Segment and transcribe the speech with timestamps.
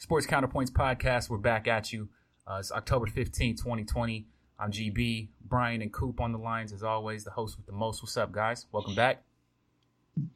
[0.00, 1.28] Sports Counterpoints podcast.
[1.28, 2.08] We're back at you.
[2.46, 4.24] Uh, it's October 15, 2020.
[4.58, 8.02] I'm GB, Brian, and Coop on the lines as always, the host with the most.
[8.02, 8.64] What's up, guys?
[8.72, 9.22] Welcome back.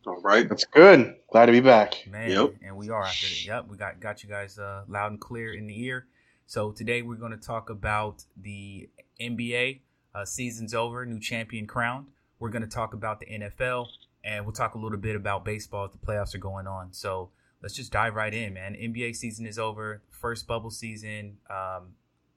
[0.07, 0.47] All right.
[0.47, 1.15] That's good.
[1.33, 2.07] Glad to be back.
[2.07, 2.55] Man, Yep.
[2.63, 3.47] and we are after it.
[3.47, 6.09] Yep, we got got you guys uh, loud and clear in the ear.
[6.47, 9.81] So today we're going to talk about the NBA.
[10.15, 12.09] Uh, season's over, new champion crowned.
[12.39, 13.87] We're going to talk about the NFL,
[14.23, 16.93] and we'll talk a little bit about baseball as the playoffs are going on.
[16.93, 17.31] So
[17.65, 18.75] let's just dive right in, man.
[18.75, 20.03] NBA season is over.
[20.11, 21.95] First bubble season, um,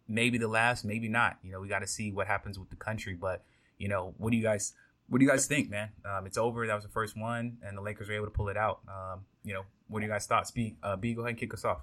[0.08, 1.38] maybe the last, maybe not.
[1.44, 3.14] You know, we got to see what happens with the country.
[3.14, 3.44] But
[3.78, 4.74] you know, what do you guys?
[5.10, 5.90] What do you guys think, man?
[6.06, 6.66] Um, it's over.
[6.66, 8.80] That was the first one, and the Lakers were able to pull it out.
[8.88, 10.50] Um, you know, what do you guys thoughts?
[10.50, 11.82] B, uh, B, go ahead and kick us off.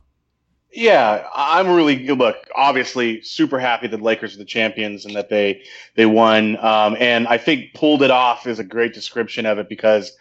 [0.73, 2.19] Yeah, I'm really good.
[2.19, 2.37] look.
[2.57, 5.63] Obviously, super happy that Lakers are the champions and that they
[5.97, 6.57] they won.
[6.65, 10.17] Um, and I think pulled it off is a great description of it because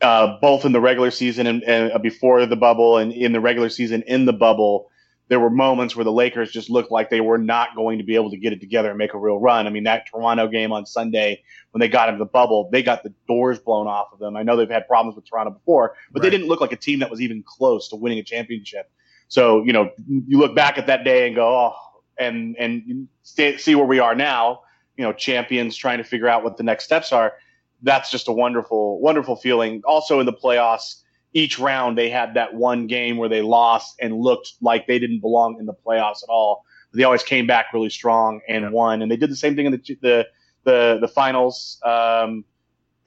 [0.00, 3.40] uh, both in the regular season and, and uh, before the bubble and in the
[3.40, 4.90] regular season in the bubble,
[5.28, 8.16] there were moments where the Lakers just looked like they were not going to be
[8.16, 9.66] able to get it together and make a real run.
[9.66, 13.04] I mean, that Toronto game on Sunday when they got into the bubble, they got
[13.04, 14.36] the doors blown off of them.
[14.36, 16.98] I know they've had problems with Toronto before, but they didn't look like a team
[16.98, 18.90] that was even close to winning a championship.
[19.28, 21.76] So, you know, you look back at that day and go, oh,
[22.18, 24.62] and and stay, see where we are now.
[24.96, 27.34] You know, champions trying to figure out what the next steps are.
[27.82, 29.82] That's just a wonderful, wonderful feeling.
[29.86, 34.16] Also in the playoffs, each round they had that one game where they lost and
[34.18, 36.64] looked like they didn't belong in the playoffs at all.
[36.90, 38.70] But They always came back really strong and Yeah.
[38.70, 39.00] won.
[39.02, 40.26] And they did the same thing in the the
[40.64, 41.80] the, the finals.
[41.84, 42.44] Um,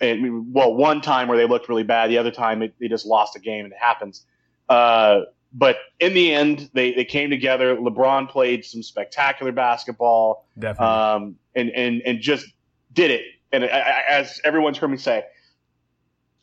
[0.01, 3.05] and, well, one time where they looked really bad, the other time it, they just
[3.05, 4.25] lost a game, and it happens.
[4.67, 5.21] Uh,
[5.53, 7.75] but in the end, they, they came together.
[7.75, 10.88] LeBron played some spectacular basketball Definitely.
[10.88, 12.47] um, and, and, and just
[12.91, 13.21] did it.
[13.54, 15.23] And I, I, as everyone's heard me say,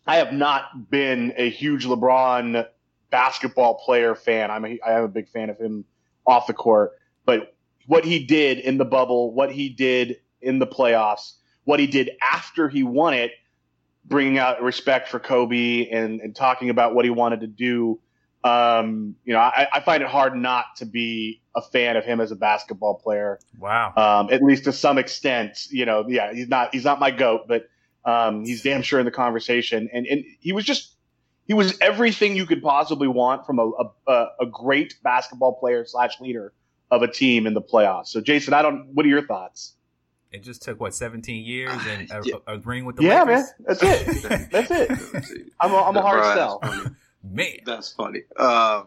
[0.07, 2.67] I have not been a huge LeBron
[3.11, 4.51] basketball player fan.
[4.51, 5.85] I'm a, I am a big fan of him
[6.27, 6.93] off the court,
[7.27, 7.55] but
[7.87, 11.33] what he did in the bubble, what he did in the playoffs,
[11.65, 13.33] what he did after he won it,
[14.05, 18.01] bringing out respect for Kobe and, and talking about what he wanted to do.
[18.43, 22.21] Um, you know, I, I find it hard not to be a fan of him
[22.21, 23.93] as a basketball player wow.
[23.97, 25.67] um, at least to some extent.
[25.71, 27.69] You know, yeah, he's not he's not my goat, but
[28.05, 29.91] um, he's damn sure in the conversation.
[29.93, 30.95] And and he was just
[31.47, 33.71] he was everything you could possibly want from a
[34.07, 36.55] a, a great basketball player slash leader
[36.91, 38.09] of a team in the playoffs.
[38.09, 38.87] So Jason, I don't.
[38.95, 39.75] What are your thoughts?
[40.33, 42.35] It just took what 17 years and a, Yeah.
[42.47, 44.23] a, a ring with the Yeah, man, that's it.
[44.51, 44.91] That's it.
[45.61, 46.61] I'm a, I'm a hard sell.
[47.23, 48.23] Man, That's funny.
[48.37, 48.85] Uh,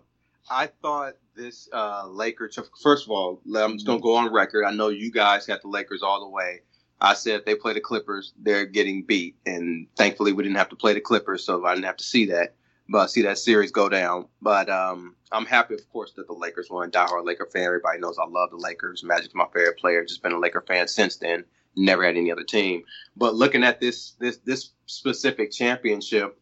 [0.50, 2.58] I thought this uh, Lakers.
[2.82, 4.66] First of all, I'm just gonna go on record.
[4.66, 6.62] I know you guys had the Lakers all the way.
[7.00, 10.70] I said if they play the Clippers, they're getting beat, and thankfully we didn't have
[10.70, 12.56] to play the Clippers, so I didn't have to see that.
[12.90, 14.28] But see that series go down.
[14.42, 16.92] But um, I'm happy, of course, that the Lakers won.
[16.92, 17.64] Diehard Laker fan.
[17.64, 19.04] Everybody knows I love the Lakers.
[19.04, 20.04] Magic's my favorite player.
[20.04, 21.46] Just been a Laker fan since then.
[21.76, 22.84] Never had any other team.
[23.16, 26.40] But looking at this this this specific championship,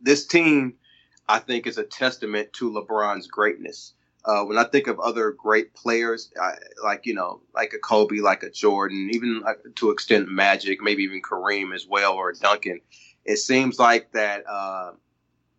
[0.00, 0.74] this team,
[1.28, 3.94] I think, is a testament to LeBron's greatness.
[4.24, 8.20] Uh, when I think of other great players, I, like you know, like a Kobe,
[8.20, 12.80] like a Jordan, even like, to extent Magic, maybe even Kareem as well, or Duncan,
[13.24, 14.92] it seems like that uh,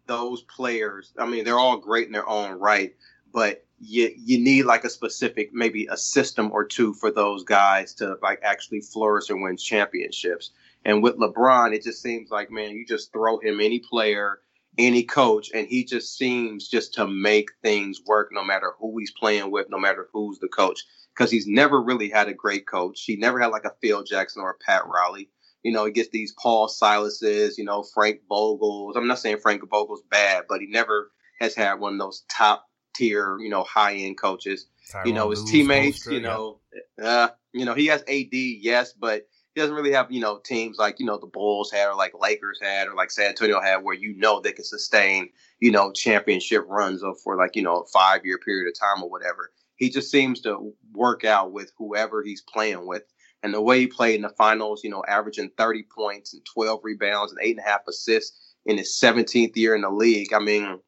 [0.07, 1.13] those players.
[1.17, 2.95] I mean, they're all great in their own right,
[3.31, 7.93] but you you need like a specific, maybe a system or two for those guys
[7.95, 10.51] to like actually flourish and win championships.
[10.83, 14.39] And with LeBron, it just seems like man, you just throw him any player
[14.77, 19.11] any coach, and he just seems just to make things work no matter who he's
[19.11, 20.83] playing with, no matter who's the coach.
[21.13, 23.03] Because he's never really had a great coach.
[23.05, 25.29] He never had like a Phil Jackson or a Pat Riley.
[25.63, 28.97] You know, he gets these Paul Silases, you know, Frank Vogels.
[28.97, 32.65] I'm not saying Frank Vogel's bad, but he never has had one of those top
[32.95, 34.67] tier, you know, high end coaches.
[35.05, 36.19] you know, his teammates, you yeah.
[36.19, 36.59] know,
[37.01, 40.77] uh, you know, he has AD, yes, but he doesn't really have, you know, teams
[40.77, 43.77] like, you know, the Bulls had or like Lakers had or like San Antonio had
[43.77, 45.29] where you know they can sustain,
[45.61, 49.01] you know, championship runs of for like, you know, a five year period of time
[49.01, 49.53] or whatever.
[49.77, 53.03] He just seems to work out with whoever he's playing with.
[53.43, 56.81] And the way he played in the finals, you know, averaging 30 points and 12
[56.83, 60.33] rebounds and eight and a half assists in his 17th year in the league.
[60.33, 60.79] I mean,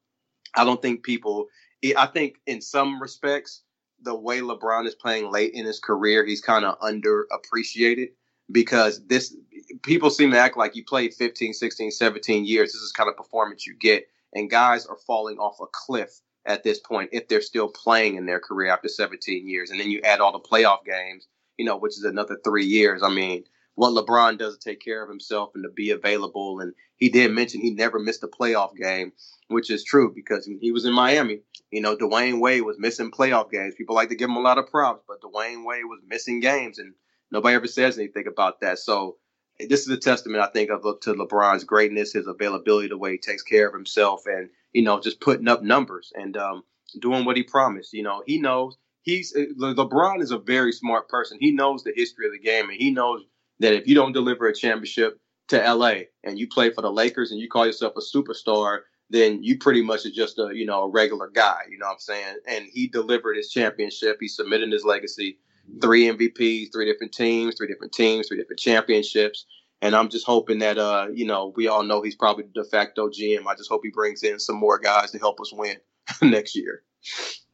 [0.55, 1.47] I don't think people,
[1.95, 3.63] I think in some respects,
[4.01, 8.09] the way LeBron is playing late in his career, he's kind of underappreciated
[8.51, 9.35] because this
[9.83, 12.73] people seem to act like you played 15, 16, 17 years.
[12.73, 14.07] This is kind of performance you get.
[14.33, 18.25] And guys are falling off a cliff at this point if they're still playing in
[18.25, 19.69] their career after 17 years.
[19.69, 21.27] And then you add all the playoff games,
[21.57, 23.03] you know, which is another three years.
[23.03, 23.43] I mean,
[23.75, 26.59] what LeBron does to take care of himself and to be available.
[26.59, 29.13] And he did mention he never missed a playoff game,
[29.49, 31.41] which is true because he was in Miami.
[31.71, 33.75] You know, Dwyane Wade was missing playoff games.
[33.75, 36.79] People like to give him a lot of props, but Dwyane Wade was missing games,
[36.79, 36.93] and
[37.31, 38.79] nobody ever says anything about that.
[38.79, 39.17] So
[39.59, 43.17] this is a testament, I think, of to LeBron's greatness, his availability, the way he
[43.17, 46.63] takes care of himself, and you know, just putting up numbers and um,
[46.99, 47.93] doing what he promised.
[47.93, 51.37] You know, he knows he's LeBron is a very smart person.
[51.39, 53.23] He knows the history of the game, and he knows
[53.59, 55.93] that if you don't deliver a championship to LA
[56.23, 58.79] and you play for the Lakers and you call yourself a superstar,
[59.09, 61.61] then you pretty much are just a you know a regular guy.
[61.69, 62.37] You know what I'm saying?
[62.47, 64.17] And he delivered his championship.
[64.19, 65.39] He submitted his legacy.
[65.81, 69.45] Three MVPs, three different teams, three different teams, three different championships.
[69.81, 72.69] And I'm just hoping that uh, you know, we all know he's probably the de
[72.69, 73.45] facto GM.
[73.47, 75.77] I just hope he brings in some more guys to help us win
[76.21, 76.83] next year.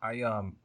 [0.01, 0.57] I um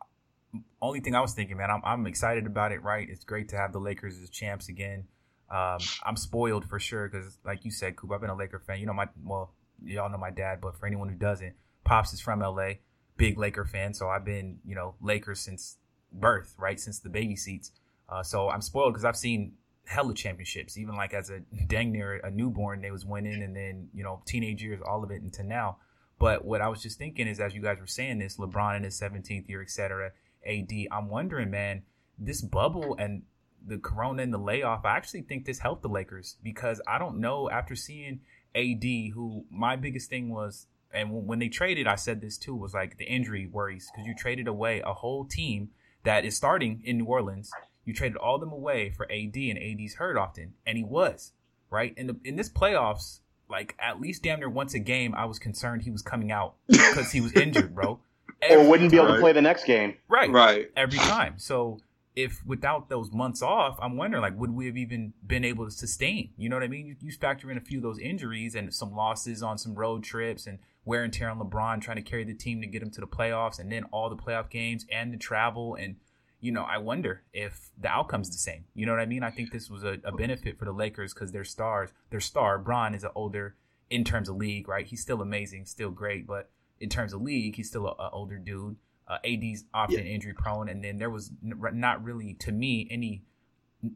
[0.81, 3.09] only thing I was thinking, man, I'm I'm excited about it, right?
[3.09, 5.07] It's great to have the Lakers as champs again.
[5.51, 8.81] Um, I'm spoiled for sure because, like you said, Coop, I've been a Laker fan.
[8.81, 11.55] You know my well, y'all know my dad, but for anyone who doesn't,
[11.85, 12.73] Pops is from LA,
[13.17, 13.95] big Laker fan.
[13.95, 15.79] So I've been, you know, Lakers since
[16.13, 16.79] birth, right?
[16.79, 17.73] Since the baby seats.
[18.09, 19.53] Uh, so I'm spoiled because I've seen
[19.85, 23.89] hella championships, even like as a dang near a newborn, they was winning, and then
[23.95, 25.79] you know teenage years, all of it into now.
[26.19, 28.85] But what I was just thinking is, as you guys were saying this, LeBron in
[28.85, 30.13] his 17th year, etc.
[30.47, 31.83] AD, I'm wondering, man,
[32.19, 33.23] this bubble and
[33.65, 37.21] the corona and the layoff, I actually think this helped the Lakers because I don't
[37.21, 38.21] know after seeing
[38.55, 38.83] AD,
[39.15, 42.99] who my biggest thing was, and when they traded, I said this too, was like
[42.99, 45.71] the injury worries because you traded away a whole team
[46.09, 47.51] that is starting in New Orleans.
[47.85, 51.33] You traded all them away for AD, and AD's hurt often, and he was
[51.69, 53.21] right in the in this playoffs.
[53.51, 56.55] Like at least damn near once a game, I was concerned he was coming out
[56.67, 58.01] because he was injured, bro.
[58.41, 59.97] Every or wouldn't be able to play the next game.
[60.09, 61.35] Right, right, every time.
[61.37, 61.81] So
[62.17, 65.71] if without those months off, I'm wondering like would we have even been able to
[65.71, 66.31] sustain?
[66.39, 66.87] You know what I mean?
[66.87, 70.05] You, you, factor in a few of those injuries and some losses on some road
[70.05, 72.91] trips and wear and tear on LeBron trying to carry the team to get him
[72.91, 75.97] to the playoffs and then all the playoff games and the travel and
[76.41, 78.65] you know I wonder if the outcome's the same.
[78.75, 79.23] You know what I mean?
[79.23, 82.59] I think this was a, a benefit for the Lakers because their stars, their star
[82.59, 83.55] Bron is an older
[83.91, 84.87] in terms of league, right?
[84.87, 86.51] He's still amazing, still great, but
[86.81, 88.77] in terms of league, he's still an older dude
[89.09, 90.13] uh, AD's often yeah.
[90.13, 93.23] injury prone, and then there was not really to me any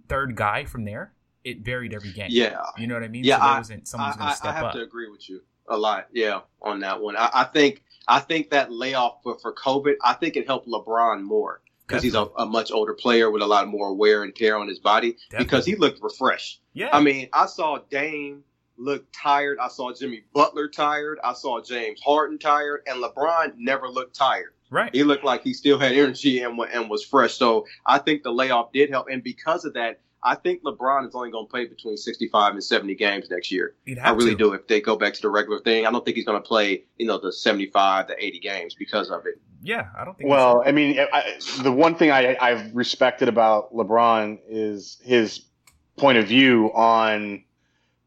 [0.09, 1.13] third guy from there.
[1.45, 2.29] It varied every game.
[2.31, 3.25] Yeah, you know what I mean.
[3.25, 4.55] Yeah, so I, wasn't someone's going to step up.
[4.55, 4.73] I have up.
[4.75, 5.43] to agree with you
[5.73, 6.09] a lot.
[6.13, 7.17] Yeah, on that one.
[7.17, 11.23] I, I, think I think that layoff for, for COVID, I think it helped LeBron
[11.23, 14.57] more because he's a, a, much older player with a lot more wear and tear
[14.57, 15.45] on his body Definitely.
[15.45, 16.61] because he looked refreshed.
[16.73, 18.45] Yeah, I mean, I saw Dame
[18.77, 19.59] look tired.
[19.59, 21.19] I saw Jimmy Butler tired.
[21.23, 24.55] I saw James Harden tired, and LeBron never looked tired.
[24.71, 24.95] Right.
[24.95, 27.35] He looked like he still had energy and, and was fresh.
[27.35, 29.09] So I think the layoff did help.
[29.11, 32.63] And because of that, I think LeBron is only going to play between 65 and
[32.63, 33.75] 70 games next year.
[34.03, 34.37] I really to.
[34.37, 34.53] do.
[34.53, 36.85] If they go back to the regular thing, I don't think he's going to play,
[36.97, 39.41] you know, the 75 to 80 games because of it.
[39.63, 40.31] Yeah, I don't think.
[40.31, 45.45] Well, I mean, I, the one thing I, I've respected about LeBron is his
[45.97, 47.45] point of view on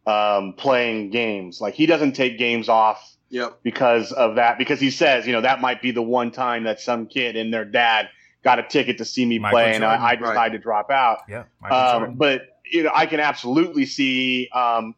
[0.05, 1.59] um, playing games.
[1.59, 3.59] Like he doesn't take games off Yep.
[3.63, 6.79] Because of that, because he says, you know, that might be the one time that
[6.79, 8.09] some kid and their dad
[8.45, 10.51] got a ticket to see me Michael play, Jordan, and I, I decided right.
[10.53, 11.19] to drop out.
[11.27, 11.43] Yeah.
[11.69, 14.95] Um, but you know, I can absolutely see um,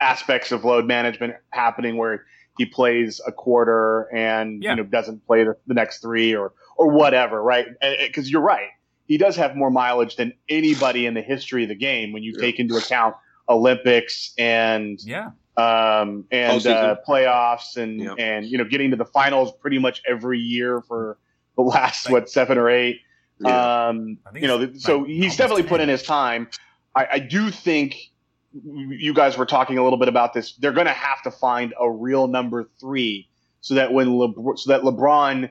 [0.00, 2.24] aspects of load management happening where
[2.56, 4.70] he plays a quarter and yeah.
[4.70, 7.66] you know doesn't play the, the next three or or whatever, right?
[8.00, 8.70] Because you're right,
[9.06, 12.38] he does have more mileage than anybody in the history of the game when you
[12.38, 13.16] take into account
[13.48, 18.16] Olympics and yeah um, and uh, playoffs and yep.
[18.18, 21.16] and you know getting to the finals pretty much every year for
[21.56, 23.00] the last what seven or eight.
[23.40, 23.88] Yeah.
[23.88, 26.48] Um, you know, so he's definitely put in his time.
[26.94, 28.12] I, I, do think
[28.52, 30.52] you guys were talking a little bit about this.
[30.52, 33.28] They're going to have to find a real number three
[33.60, 35.50] so that when Le- so that LeBron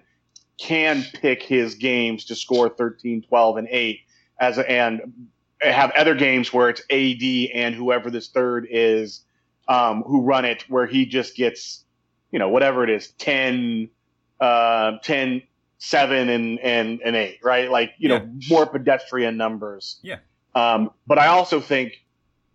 [0.57, 4.01] can pick his games to score 13, 12, and eight
[4.39, 5.01] as a, and
[5.59, 9.25] have other games where it's AD and whoever this third is
[9.67, 11.83] um, who run it where he just gets,
[12.31, 13.89] you know, whatever it is, 10,
[14.39, 15.41] uh, 10,
[15.83, 17.69] 7 and, and, and 8, right?
[17.69, 18.19] Like, you yeah.
[18.19, 19.99] know, more pedestrian numbers.
[20.01, 20.19] Yeah.
[20.55, 22.05] Um, but I also think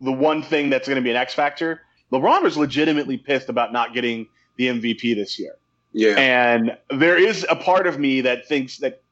[0.00, 3.70] the one thing that's going to be an X factor, LeBron was legitimately pissed about
[3.70, 5.56] not getting the MVP this year.
[5.92, 6.14] Yeah.
[6.16, 9.02] And there is a part of me that thinks that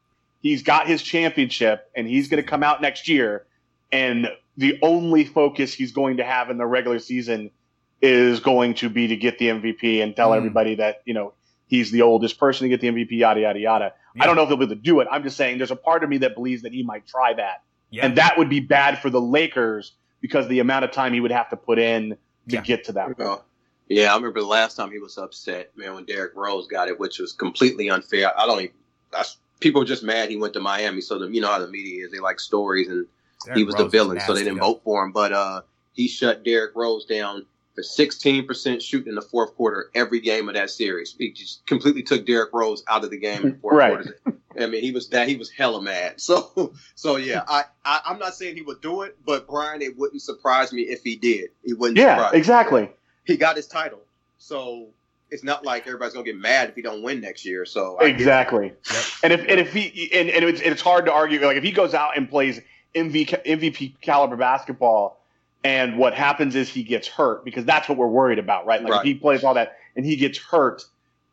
[0.41, 3.45] he's got his championship and he's going to come out next year
[3.93, 7.51] and the only focus he's going to have in the regular season
[8.01, 10.39] is going to be to get the MVP and tell mm.
[10.39, 11.35] everybody that, you know,
[11.67, 13.93] he's the oldest person to get the MVP, yada, yada, yada.
[14.17, 14.23] Yeah.
[14.25, 15.09] I don't know if he'll be able to do it.
[15.11, 17.63] I'm just saying there's a part of me that believes that he might try that.
[17.91, 18.07] Yeah.
[18.07, 21.31] And that would be bad for the Lakers because the amount of time he would
[21.31, 22.61] have to put in to Yeah.
[22.63, 23.19] get to that.
[23.19, 23.45] Well,
[23.89, 26.99] yeah, I remember the last time he was upset, man, when Derrick Rose got it,
[26.99, 28.39] which was completely unfair.
[28.39, 28.75] I don't even.
[29.13, 31.01] That's, people were just mad he went to Miami.
[31.01, 33.07] So the, you know how the media is; they like stories, and
[33.55, 34.73] he was the Rose villain, so they didn't though.
[34.73, 35.13] vote for him.
[35.13, 35.61] But uh,
[35.93, 37.47] he shut Derrick Rose down
[37.77, 41.15] for 16% shooting in the fourth quarter every game of that series.
[41.17, 43.93] He just completely took Derrick Rose out of the game in the fourth Right.
[43.95, 44.19] quarter.
[44.59, 46.15] I mean, he was that he was hella mad.
[46.21, 49.97] So, so yeah, I, I I'm not saying he would do it, but Brian, it
[49.99, 51.51] wouldn't surprise me if he did.
[51.63, 51.99] It wouldn't.
[51.99, 52.39] Yeah, surprise me.
[52.39, 52.91] exactly.
[53.25, 54.01] He got his title,
[54.39, 54.89] so
[55.31, 57.67] it's not like everybody's gonna get mad if he don't win next year.
[57.67, 58.07] So I.
[58.07, 58.73] Exactly.
[58.91, 59.05] Yep.
[59.25, 61.73] And if and if he and, and it's it's hard to argue like if he
[61.73, 62.59] goes out and plays
[62.95, 65.21] MVP MVP caliber basketball,
[65.67, 68.81] and what happens is he gets hurt because that's what we're worried about, right?
[68.81, 69.01] Like Right.
[69.01, 70.85] if he plays all that and he gets hurt,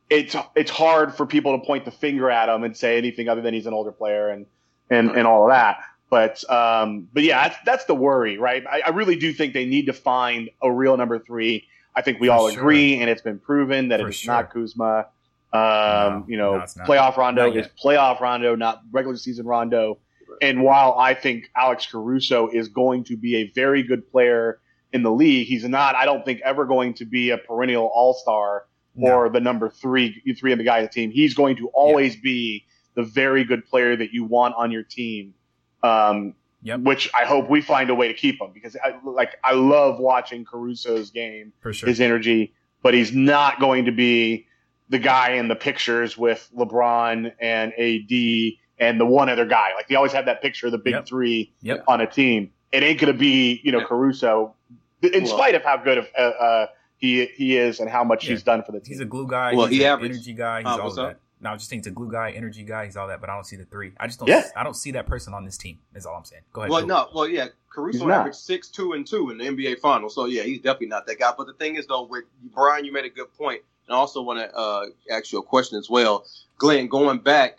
[0.10, 3.42] it's it's hard for people to point the finger at him and say anything other
[3.42, 4.48] than he's an older player and
[4.90, 5.78] and and all of that.
[6.10, 8.64] But um, but yeah, that's that's the worry, right?
[8.68, 11.68] I, I really do think they need to find a real number three.
[11.96, 12.60] I think we For all sure.
[12.60, 14.34] agree, and it's been proven that it's sure.
[14.34, 15.08] not Kuzma.
[15.54, 20.00] Um, No, you know, no, playoff Rondo is playoff Rondo, not regular season Rondo.
[20.42, 24.60] And while I think Alex Caruso is going to be a very good player
[24.92, 25.96] in the league, he's not.
[25.96, 29.12] I don't think ever going to be a perennial All Star No.
[29.16, 31.12] or the number three three of the guy on the team.
[31.12, 35.34] He's going to always be the very good player that you want on your team.
[35.82, 36.36] Um,
[36.66, 36.80] Yep.
[36.84, 40.00] Which I hope we find a way to keep him because I like I love
[40.00, 41.90] watching Caruso's game for sure.
[41.90, 44.48] his energy, but he's not going to be
[44.88, 49.70] the guy in the pictures with LeBron and AD and the one other guy.
[49.76, 51.06] Like they always have that picture of the big Yep.
[51.08, 51.84] three Yep.
[51.88, 52.52] on a team.
[52.72, 53.86] It ain't going to be you know Yeah.
[53.86, 54.56] Caruso,
[55.02, 58.24] in Well- spite of how good of uh, uh, he he is and how much
[58.26, 58.32] Yeah.
[58.32, 58.94] he's done for the team.
[58.94, 59.54] He's a glue guy.
[59.54, 60.60] Well, he's he an averaged- energy guy.
[60.60, 61.12] He's Uh, all what's of up?
[61.14, 61.20] that.
[61.42, 62.86] No, I just think he's a glue guy, energy guy.
[62.86, 63.92] He's all that, but I don't see the three.
[64.00, 64.30] I just don't.
[64.30, 64.44] Yeah.
[64.56, 65.78] I don't see that person on this team.
[65.94, 66.44] Is all I'm saying.
[66.54, 66.72] Go ahead.
[66.72, 66.88] Well, Coop.
[66.88, 70.16] no, well, yeah, Caruso averaged six, two, and two in the NBA Finals.
[70.16, 71.34] So yeah, he's definitely not that guy.
[71.38, 72.24] But the thing is, though, with
[72.56, 75.44] Brian, you made a good point, and I also want to uh, ask you a
[75.44, 76.26] question as well,
[76.58, 76.88] Glenn.
[76.88, 77.58] Going back,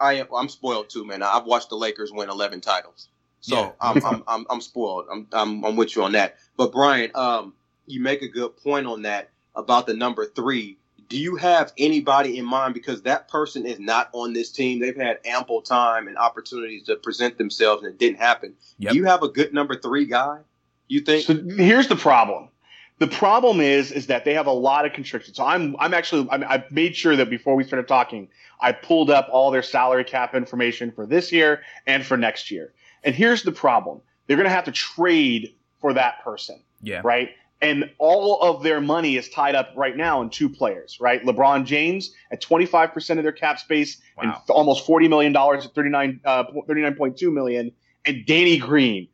[0.00, 1.22] I am I'm spoiled too, man.
[1.22, 3.08] I've watched the Lakers win 11 titles,
[3.40, 3.70] so Yeah.
[3.80, 5.06] I'm, I'm I'm I'm spoiled.
[5.10, 6.36] I'm, I'm I'm with you on that.
[6.56, 7.54] But Brian, um,
[7.86, 10.78] you make a good point on that about the number three.
[11.08, 12.74] Do you have anybody in mind?
[12.74, 14.80] Because that person is not on this team.
[14.80, 18.54] They've had ample time and opportunities to present themselves, and it didn't happen.
[18.78, 18.92] Yep.
[18.92, 20.40] Do you have a good number three guy?
[20.88, 21.26] You think?
[21.26, 22.48] So here's the problem.
[22.98, 25.36] The problem is is that they have a lot of constrictions.
[25.36, 28.28] So I'm I'm actually I'm, I made sure that before we started talking,
[28.60, 32.72] I pulled up all their salary cap information for this year and for next year.
[33.04, 37.02] And here's the problem: they're going to have to trade for that person, Yeah.
[37.04, 37.30] right?
[37.62, 41.22] And all of their money is tied up right now in two players, right?
[41.24, 46.44] LeBron James at 25% of their cap space and almost $40 million at 39, uh,
[46.68, 47.72] 39.2 million,
[48.04, 49.08] and Danny Green.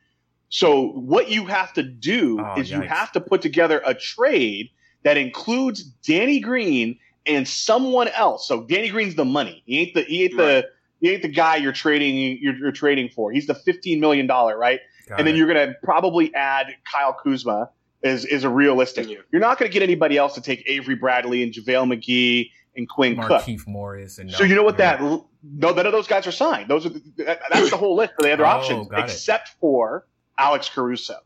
[0.55, 4.69] So what you have to do Oh, is you have to put together a trade
[5.03, 8.47] that includes Danny Green and someone else.
[8.47, 9.63] So Danny Green's the money.
[9.65, 10.67] He ain't the he ain't the
[11.01, 13.33] he ain't the guy you're trading you're, you're trading for.
[13.33, 14.81] He's the 15 million dollar, right?
[15.09, 15.39] Got and then it.
[15.39, 17.71] you're going to probably add Kyle Kuzma
[18.03, 19.09] is is a realistic.
[19.09, 19.17] Yeah.
[19.33, 22.87] You're not going to get anybody else to take Avery Bradley and JaVale McGee and
[22.91, 23.41] Quinn Cook.
[23.43, 26.69] Markieff Morris and So you know what that no none of those guys are signed.
[26.69, 29.05] Those are the, that- that's the whole list of the other Oh, options got it.
[29.05, 30.05] except for
[30.39, 31.17] Alex Caruso.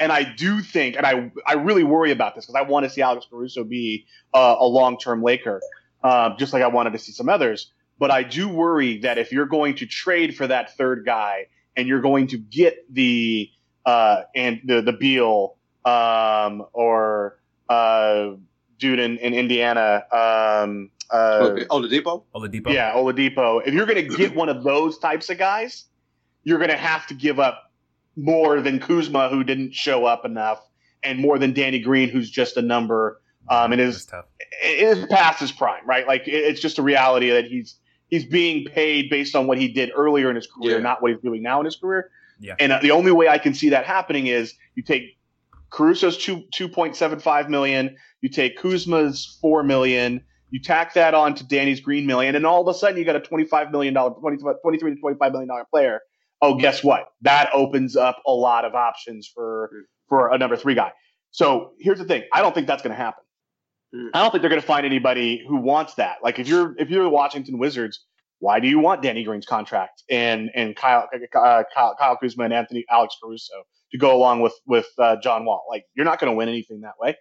[0.00, 2.90] And I do think, and I I really worry about this because I want to
[2.90, 5.60] see Alex Caruso be uh, a long term Laker,
[6.04, 7.72] uh, just like I wanted to see some others.
[7.98, 11.46] But I do worry that if you're going to trade for that third guy
[11.76, 13.50] and you're going to get the
[13.84, 18.30] uh, and the the Beal um, or uh,
[18.78, 20.04] dude in, in Indiana.
[20.12, 21.66] Um, uh, Okay.
[21.70, 22.24] Oh, the depot.
[22.34, 22.72] Oladipo.
[22.72, 23.66] yeah, Oladipo.
[23.66, 25.86] If you're going to get one of those types of guys,
[26.44, 27.67] you're going to have to give up
[28.18, 30.60] more than Kuzma, who didn't show up enough,
[31.02, 33.20] and more than Danny Green, who's just a number.
[33.50, 34.26] Um, and is tough.
[34.62, 36.06] is past his prime, right?
[36.06, 37.76] Like it- it's just a reality that he's
[38.08, 40.82] he's being paid based on what he did earlier in his career, Yeah.
[40.82, 42.10] not what he's doing now in his career.
[42.40, 42.54] Yeah.
[42.58, 45.16] And uh, the only way I can see that happening is you take
[45.70, 51.14] Caruso's two two point seven five million, you take Kuzma's four million, you tack that
[51.14, 53.70] on to Danny's Green million, and all of a sudden you got a twenty five
[53.70, 56.00] million dollar 23 to twenty five million dollar player.
[56.40, 57.08] Oh, guess what?
[57.22, 59.70] That opens up a lot of options for
[60.08, 60.92] for a number three guy.
[61.30, 63.24] So here's the thing: I don't think that's going to happen.
[63.94, 64.10] Mm.
[64.14, 66.16] I don't think they're going to find anybody who wants that.
[66.22, 68.04] Like if you're if you're the Washington Wizards,
[68.40, 72.52] why do you want Danny Green's contract and and Kyle uh, Kyle, Kyle Kuzma and
[72.52, 73.54] Anthony Alex Caruso
[73.92, 75.64] to go along with with uh, John Wall?
[75.68, 77.16] Like you're not going to win anything that way.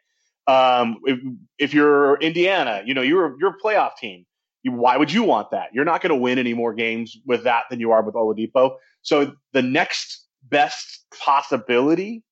[0.48, 1.20] Um, if
[1.58, 4.26] if you're Indiana, you know you're you're a playoff team.
[4.68, 5.70] You, why would you want that?
[5.74, 8.76] You're not going to win any more games with that than you are with Oladipo.
[9.02, 12.24] So the next best possibility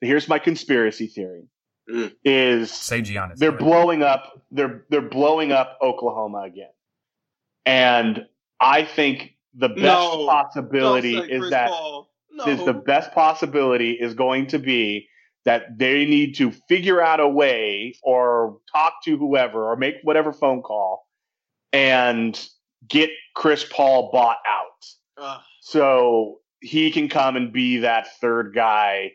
[0.00, 1.44] here's my conspiracy theory:
[1.88, 2.14] Mm.
[2.24, 3.36] is Say Giannis.
[3.38, 6.70] they're Go blowing up they're they're blowing up Oklahoma again.
[7.66, 8.26] And
[8.60, 10.26] I think the best No.
[10.26, 11.70] possibility Don't is Chris that
[12.32, 12.44] No.
[12.46, 15.08] is the best possibility is going to be
[15.44, 20.32] that they need to figure out a way or talk to whoever or make whatever
[20.32, 21.06] phone call
[21.72, 22.38] and
[22.88, 24.84] get Chris Paul bought out.
[25.18, 25.40] Ugh.
[25.60, 29.12] So he can come and be that third guy.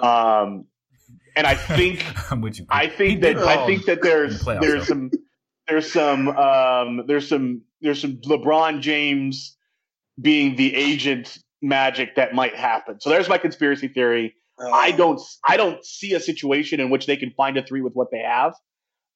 [0.00, 0.66] Um,
[1.34, 2.66] and I think I'm you.
[2.70, 4.94] I think that it I think that there's playoffs, there's though.
[4.94, 5.10] some
[5.68, 9.56] there's some um, there's some there's some LeBron James
[10.20, 13.00] being the agent magic that might happen.
[13.00, 14.34] So there's my conspiracy theory.
[14.58, 17.92] I don't I don't see a situation in which they can find a three with
[17.92, 18.54] what they have,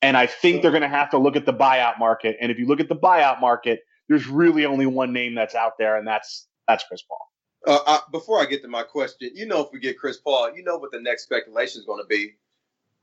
[0.02, 2.36] and I think they're going to have to look at the buyout market.
[2.40, 5.78] And if you look at the buyout market, there's really only one name that's out
[5.78, 7.30] there, and that's that's Chris Paul.
[7.66, 10.54] Uh, uh, before I get to my question, you know, if we get Chris Paul,
[10.54, 12.34] you know what the next speculation is going to be.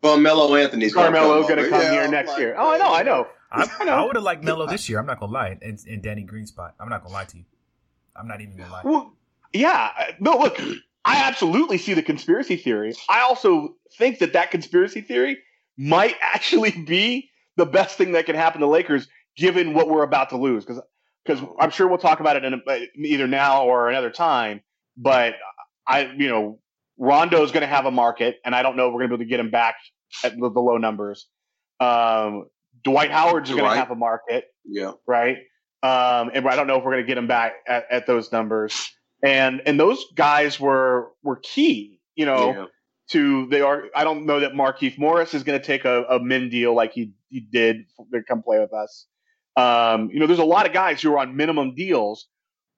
[0.02, 2.56] Carmelo Anthony's gonna Carmelo come going to come Yeah, here I'm next like, year.
[2.58, 3.28] Oh, I know, I know.
[3.52, 3.94] I, I know.
[3.94, 5.00] I would have liked Melo this year.
[5.00, 6.76] I'm not gonna lie, and, and Danny Green spot.
[6.80, 7.46] I'm not gonna lie to you.
[8.16, 8.82] I'm not even gonna lie.
[8.84, 9.14] Well,
[9.54, 9.92] yeah.
[10.20, 10.60] No, look,
[11.06, 12.94] I absolutely see the conspiracy theory.
[13.10, 15.38] I also think that that conspiracy theory
[15.78, 20.30] might actually be the best thing that can happen to Lakers, given what we're about
[20.30, 20.66] to lose.
[20.66, 20.82] Because
[21.26, 24.62] because I'm sure we'll talk about it in a, either now or another time.
[24.96, 25.36] But
[25.86, 26.60] I, you know,
[26.98, 29.24] Rondo's going to have a market, and I don't know if we're going to be
[29.24, 29.76] able to get him back
[30.24, 31.28] at the, the low numbers.
[31.80, 32.46] Um,
[32.84, 34.94] Dwight Howard's going to have a market Yeah.
[35.06, 35.38] right?
[35.84, 38.32] Um, and I don't know if we're going to get him back at, at those
[38.32, 38.90] numbers.
[39.24, 42.66] And and those guys were were key, you know, yeah.
[43.12, 43.86] To they are.
[43.96, 46.92] I don't know that Markieff Morris is going to take a, a min deal like
[46.92, 49.06] he he did to come play with us.
[49.56, 52.28] Um, you know, there's a lot of guys who are on minimum deals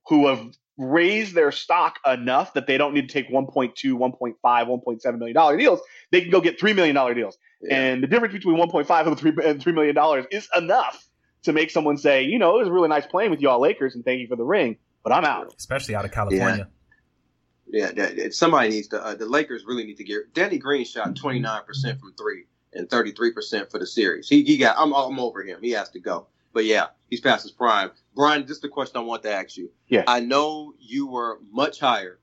[0.08, 0.40] who have
[0.78, 5.58] raised their stock enough that they don't need to take 1.2, 1.5, 1.7 million dollar
[5.58, 5.82] deals.
[6.12, 7.38] They can go get three million dollar deals.
[7.62, 7.76] Yeah.
[7.76, 11.06] And the difference between 1.5 and three and three million dollars is enough
[11.44, 14.04] to make someone say, you know, it was really nice playing with y'all Lakers, and
[14.04, 15.54] thank you for the ring, but I'm out.
[15.58, 16.68] Especially out of California.
[16.70, 16.79] Yeah,
[17.74, 19.04] that, that- somebody needs to.
[19.04, 20.34] Uh, the Lakers really need to get.
[20.34, 24.28] Danny Green shot twenty nine percent from three and thirty three percent for the series.
[24.30, 24.76] He, he got.
[24.78, 25.60] I'm, I'm over him.
[25.62, 26.28] He has to go.
[26.54, 27.92] But yeah, he's past his prime.
[28.16, 29.70] Brian, just is the question I want to ask you.
[29.88, 30.04] Yeah.
[30.08, 32.20] I know you were much higher.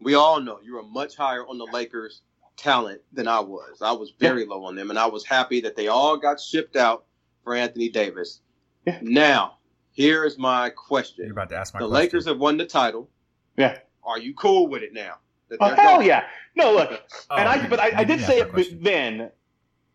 [0.00, 2.22] We all know you were much higher on the Lakers
[2.56, 3.80] talent than I was.
[3.80, 6.76] I was very low on them, and I was happy that they all got shipped
[6.76, 7.04] out
[7.42, 8.40] for Anthony Davis.
[8.86, 8.98] Yeah.
[9.00, 9.56] Now,
[9.92, 11.24] here is my question.
[11.24, 11.48] You're question.
[11.48, 12.02] about to ask my The question.
[12.04, 13.08] Lakers have won the title.
[13.56, 13.78] Yeah.
[14.04, 15.14] Are you cool with it now?
[15.60, 16.04] Oh hell gone?
[16.06, 16.24] yeah!
[16.56, 16.90] No, look,
[17.30, 18.82] Oh, and I you- but I, I did didn't say it question.
[18.82, 19.30] then.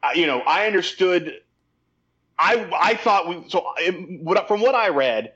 [0.04, 1.34] I, you know, I understood.
[2.38, 5.34] I I thought we so it, from what I read,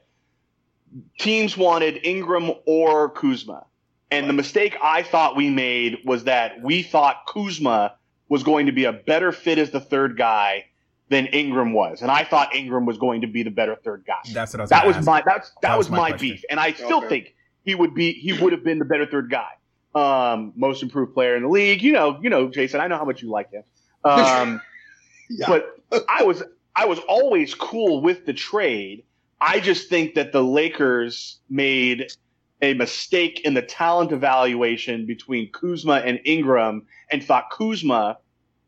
[1.17, 3.65] teams wanted Ingram or Kuzma,
[4.11, 7.95] and the mistake I thought we made was that we thought Kuzma
[8.27, 10.65] was going to be a better fit as the third guy
[11.09, 14.19] than Ingram was, and I thought Ingram was going to be the better third guy.
[14.33, 14.69] That's what I was.
[14.69, 15.05] That was ask.
[15.05, 17.07] my that's that, That was, was my my beef, and I still Okay.
[17.07, 17.35] think
[17.69, 19.51] he would be he would have been the better third guy,
[19.93, 21.83] um, most improved player in the league.
[21.83, 22.81] You know, you know, Jason.
[22.81, 23.63] I know how much you like him,
[24.03, 24.59] um,
[25.29, 25.45] Yeah.
[25.47, 25.79] but
[26.09, 26.41] I was
[26.75, 29.03] I was always cool with the trade.
[29.39, 32.11] I just think that the Lakers made
[32.61, 38.17] a mistake in the talent evaluation between Kuzma and Ingram, and thought Kuzma,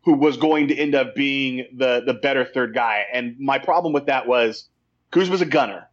[0.04, 3.06] who was going to end up being the the better third guy.
[3.12, 4.70] And my problem with that was
[5.10, 5.88] Kuzma's a gunner.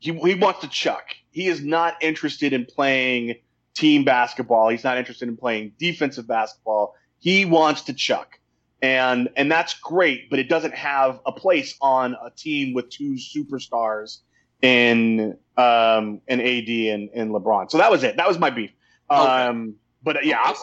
[0.00, 1.04] He he wants to chuck.
[1.38, 3.36] He is not interested in playing
[3.72, 4.70] team basketball.
[4.70, 6.96] He's not interested in playing defensive basketball.
[7.20, 8.40] He wants to chuck.
[8.82, 13.12] And and that's great, but it doesn't have a place on a team with two
[13.12, 14.18] superstars
[14.62, 17.70] in um in AD and, and LeBron.
[17.70, 18.16] So that was it.
[18.16, 18.72] That was my beef.
[19.08, 20.56] Um but uh, yeah, I'm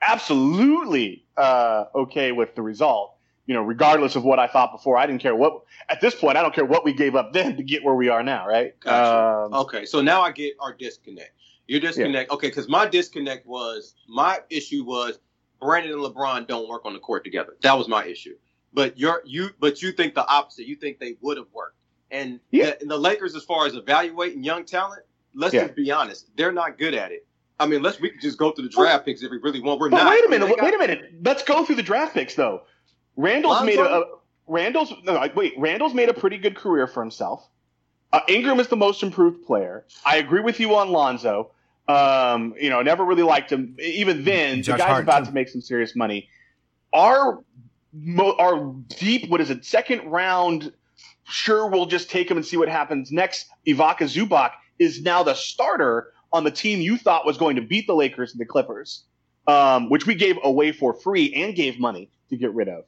[0.00, 3.16] absolutely uh okay with the result.
[3.48, 6.36] You know, regardless of what I thought before, I didn't care what at this point
[6.36, 8.78] I don't care what we gave up then to get where we are now, right?
[8.78, 9.46] Gotcha.
[9.46, 11.32] Um, Okay, so now I get our disconnect.
[11.66, 15.18] Your disconnect, okay, because my disconnect was my issue was
[15.62, 17.56] Brandon and LeBron don't work on the court together.
[17.62, 18.36] That was my issue.
[18.74, 20.66] But you're you, but you think the opposite.
[20.66, 21.76] You think they would have worked.
[22.10, 22.74] And Yeah.
[22.80, 25.02] the, the Lakers, as far as evaluating young talent,
[25.34, 25.62] let's Yeah.
[25.64, 27.26] just be honest, they're not good at it.
[27.58, 29.80] I mean, let's we could just go through the draft picks if we really want.
[29.80, 30.10] We're But not.
[30.10, 30.44] wait a minute.
[30.44, 31.12] they Wait got- a minute.
[31.24, 32.62] Let's go through the draft picks though.
[33.18, 33.66] Randle's Lonzo?
[33.66, 34.04] made a, a
[34.46, 35.52] Randle's no wait.
[35.58, 37.46] Randle's made a pretty good career for himself.
[38.12, 39.84] Uh, Ingram is the most improved player.
[40.06, 41.50] I agree with you on Lonzo.
[41.88, 43.76] Um, you know, never really liked him.
[43.82, 45.24] Even then, Josh the guy's Hart, about too.
[45.26, 46.28] to make some serious money.
[46.92, 47.42] Our
[47.92, 50.72] mo- our deep, what is it, second round?
[51.24, 53.48] Sure, we'll just take him and see what happens next.
[53.66, 57.86] Ivica Zubac is now the starter on the team you thought was going to beat
[57.86, 59.04] the Lakers and the Clippers.
[59.48, 62.84] um, which we gave away for free and gave money to get rid of.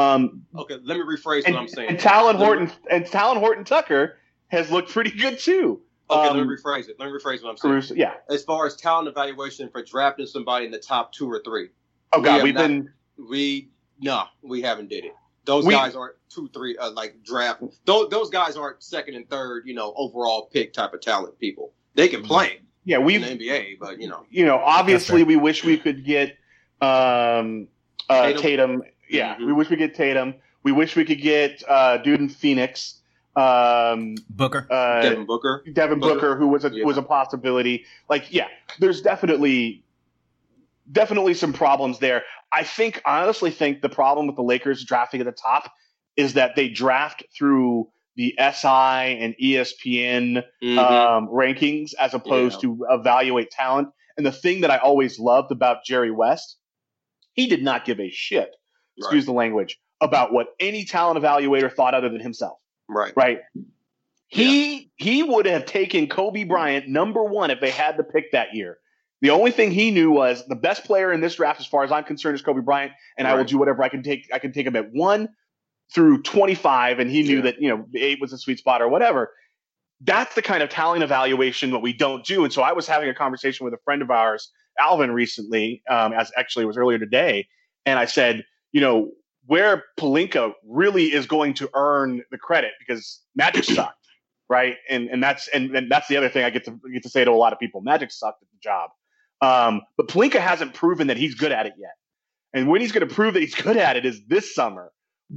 [0.00, 1.90] Um, okay, let me rephrase and, what I'm saying.
[1.90, 4.16] And Talen Horton and Talen Horton Tucker
[4.48, 5.82] has looked pretty good too.
[6.10, 6.96] Okay, Um, let me rephrase it.
[6.98, 7.72] Let me rephrase what I'm saying.
[7.72, 8.14] Caruso, yeah.
[8.28, 11.68] As far as talent evaluation for drafting somebody in the top two or three.
[12.16, 12.92] We God, have we've not- been
[13.28, 15.14] we no, we haven't did it.
[15.44, 17.62] Those We- guys aren't two, three, uh, like draft.
[17.84, 21.72] Those those guys aren't second and third, you know, overall pick type of talent people.
[21.94, 25.64] They can play yeah we've the NBA, but you know, you know obviously we wish
[25.64, 26.36] we could get
[26.80, 27.68] um,
[28.08, 28.42] uh, Tatum.
[28.42, 28.82] Tatum.
[29.10, 29.46] Yeah, Mhm.
[29.46, 30.34] we wish we could get Tatum.
[30.62, 32.96] We wish we could get uh, dude in Phoenix.
[33.36, 34.66] Um, Booker.
[34.70, 35.64] uh, Devin Booker.
[35.72, 36.14] Devin Booker.
[36.14, 36.84] Booker, who was a Yeah.
[36.84, 37.84] was a possibility.
[38.08, 39.84] Like, yeah, there's definitely
[40.90, 42.24] definitely some problems there.
[42.52, 45.72] I think I honestly think the problem with the Lakers drafting at the top
[46.16, 50.78] is that they draft through the SI and ESPN Mhm.
[50.78, 53.88] um, rankings as opposed to evaluate talent.
[54.16, 56.56] And the thing that I always loved about Jerry West,
[57.32, 58.56] he did not give a shit,
[59.00, 62.58] excuse the language, about what any talent evaluator thought other than himself
[62.90, 63.12] right.
[63.16, 63.40] right?
[64.28, 68.54] He he would have taken Kobe Bryant number one if they had the pick that
[68.54, 68.78] year.
[69.22, 71.92] The only thing he knew was the best player in this draft, as far as
[71.92, 74.28] I'm concerned, is Kobe Bryant, and I will do whatever I can take.
[74.32, 75.28] I can take him at one
[75.92, 77.42] through 25, and he knew Yeah.
[77.42, 79.32] that you know eight was a sweet spot or whatever.
[80.02, 82.44] That's the kind of talent evaluation that we don't do.
[82.44, 86.14] And so I was having a conversation with a friend of ours, Alvin, recently, um,
[86.14, 87.48] as actually it was earlier today,
[87.84, 89.10] and I said, you know,
[89.46, 94.06] where Pelinka really is going to earn the credit because Magic sucked,
[94.48, 94.76] right?
[94.88, 97.24] And and that's and, and that's the other thing I get to get to say
[97.24, 97.80] to a lot of people.
[97.80, 98.90] Magic sucked at the job,
[99.40, 101.92] um, but Pelinka hasn't proven that he's good at it yet.
[102.52, 104.92] And when he's going to prove that he's good at it is this summer,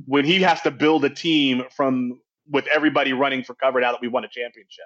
[0.06, 2.20] when he has to build a team from
[2.50, 4.86] with everybody running for cover now that we won a championship.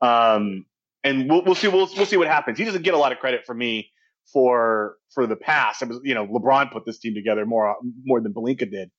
[0.00, 0.66] Um,
[1.04, 2.58] and we'll, we'll see we'll, we'll see what happens.
[2.58, 3.90] He doesn't get a lot of credit from me
[4.32, 5.82] for for the past.
[5.82, 8.90] It was you know LeBron put this team together more more than Pelinka did,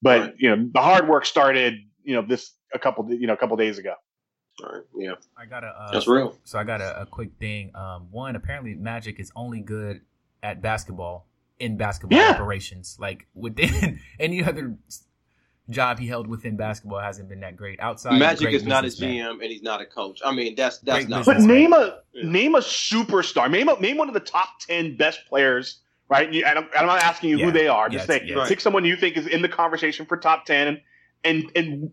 [0.00, 0.34] but Right.
[0.38, 3.56] you know the hard work started you know this a couple you know a couple
[3.56, 3.94] days ago.
[4.62, 4.82] All right.
[4.96, 5.68] Yeah, I got a.
[5.68, 6.36] Uh, that's real.
[6.44, 7.70] So I got a, a quick thing.
[7.74, 10.02] Um, one, apparently Magic is only good
[10.42, 11.26] at basketball
[11.58, 12.32] in basketball Yeah.
[12.32, 12.96] operations.
[13.00, 15.04] Like within any other s-
[15.72, 17.80] job he held within basketball hasn't been that great.
[17.80, 19.24] Outside, Magic great is not a businessman.
[19.36, 20.20] GM and he's not a coach.
[20.24, 21.24] I mean, that's that's Great not.
[21.24, 21.48] But business.
[21.48, 22.30] name a Yeah.
[22.30, 23.50] name a superstar.
[23.50, 25.78] Name a, name one of the top ten best players.
[26.08, 27.46] Right, You- and I'm, and I'm not asking you Yeah.
[27.46, 27.86] who they are.
[27.88, 28.44] Yeah, Just say it's- yeah.
[28.46, 30.80] pick someone you think is in the conversation for top ten,
[31.24, 31.90] and and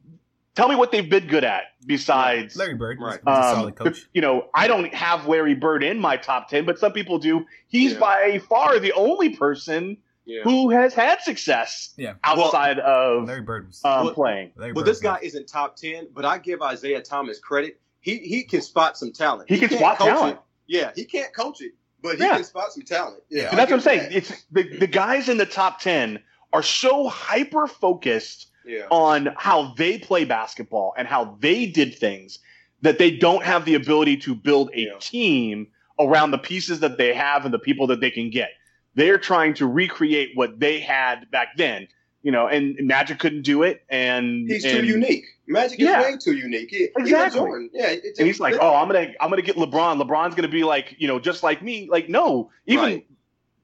[0.55, 3.23] tell me what they've been good at besides Larry Bird, Right.
[3.23, 4.09] was a Um, solid coach.
[4.13, 7.45] You know, I don't have Larry Bird in my top 10, but some people do.
[7.67, 7.99] He's Yeah.
[7.99, 9.95] by far the only person
[10.29, 10.43] Yeah.
[10.43, 12.13] who has had success Yeah.
[12.23, 13.81] outside of Larry Bird was.
[13.83, 14.51] um, Well- playing.
[14.55, 17.79] Larry Well, Bird this was- guy isn't top ten, but I give Isiah Thomas credit.
[18.01, 19.49] He he can spot some talent.
[19.49, 20.37] He can can't spot talent.
[20.37, 20.41] It.
[20.77, 22.35] Yeah, he can't coach it, but he Yeah.
[22.35, 23.23] can spot some talent.
[23.29, 23.49] Yeah, Yeah.
[23.49, 24.11] And that's what I'm saying.
[24.11, 26.21] him It's the, the guys in the top 10
[26.53, 28.85] are so hyper focused yeah.
[28.91, 32.39] on how they play basketball and how they did things
[32.81, 34.93] that they don't have the ability to build a Yeah.
[34.99, 35.67] team
[35.99, 38.51] around the pieces that they have and the people that they can get.
[38.99, 41.87] They're trying to recreate what they had back then,
[42.21, 43.81] you know, and Magic couldn't do it.
[43.89, 45.23] And He's and, too unique.
[45.47, 46.01] Magic Yeah.
[46.01, 46.69] is way too unique.
[46.69, 47.39] He, Exactly.
[47.39, 47.69] Jordan.
[47.73, 50.01] Yeah, And he's like, "Oh, I'm gonna, I'm gonna get LeBron.
[50.01, 53.07] LeBron's gonna be like, you know, just like me." Like, no, even Right.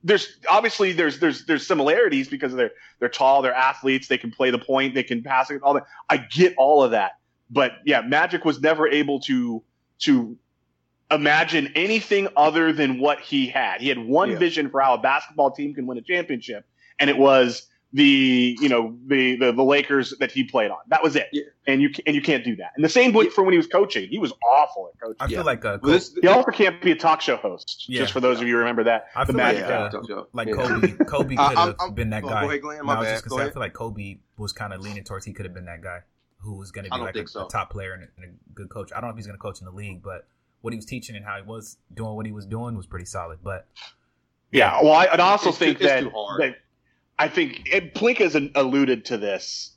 [0.04, 4.52] there's obviously there's there's there's similarities because they're they're tall, they're athletes, they can play
[4.52, 5.86] the point, they can pass it, all that.
[6.10, 7.19] I get all of that,
[7.50, 9.62] but yeah, Magic was never able to
[10.00, 10.38] to
[11.12, 13.82] imagine anything other than what he had.
[13.82, 14.38] He had one Yeah.
[14.38, 16.65] vision for how a basketball team can win a championship,
[17.00, 20.78] and it was the you know the the, the Lakers that he played on.
[20.89, 21.28] That was it.
[21.32, 21.44] Yeah.
[21.68, 22.72] And you and you can't do that.
[22.76, 24.10] And the same went for when he was coaching.
[24.10, 25.15] He was awful at coaching.
[25.20, 25.44] I feel Yeah.
[25.44, 27.86] like uh, Well, this, He also can't be a talk show host.
[27.88, 28.02] Yeah.
[28.02, 29.08] Just for those of you who remember that.
[29.15, 30.28] I the feel Magic like uh, talk show.
[30.34, 30.54] like Yeah.
[30.56, 30.91] Kobe.
[31.08, 32.41] Kobe could have been that guy.
[32.41, 32.78] Go ahead, Glenn.
[32.80, 34.82] No, My I was just Go gonna say, I feel like Kobe was kind of
[34.82, 36.00] leaning towards he could have been that guy
[36.39, 37.46] who was going to be like a, so.
[37.46, 38.91] a top player and a, and a good coach.
[38.91, 40.28] I don't know if he's going to coach in the league, but
[40.65, 43.06] what he was teaching and how he was doing what he was doing was pretty
[43.06, 43.39] solid.
[43.43, 43.67] But
[44.51, 44.82] Yeah.
[44.82, 46.41] Well, I, and I also It's too- think it's that, too hard.
[46.41, 46.56] that
[47.17, 49.71] I think and Pelinka has alluded to this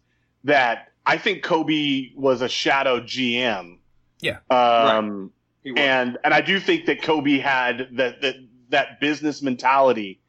[0.45, 3.79] that I think Kobe was a shadow GM.
[4.21, 4.39] Yeah.
[4.51, 5.31] Um,
[5.63, 5.81] He was.
[5.81, 8.37] and and I do think that Kobe had that that
[8.71, 10.21] that business mentality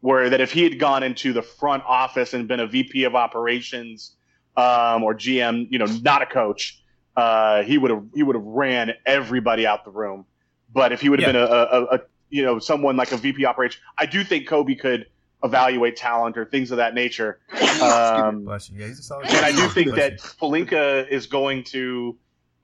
[0.00, 3.14] where that if he had gone into the front office and been a VP of
[3.14, 4.16] operations
[4.56, 6.82] um, or GM, you know, not a coach,
[7.16, 10.26] uh, he would have he would have ran everybody out the room.
[10.72, 11.40] But if he would have Yeah.
[11.40, 14.74] been a, a, a you know someone like a VP operation, I do think Kobe
[14.74, 15.06] could
[15.44, 17.38] evaluate talent or things of that nature.
[17.82, 18.78] Um, bless you.
[18.80, 19.28] Yeah, he's a solid.
[19.28, 22.16] and I do think Bless that Pelinka is going to,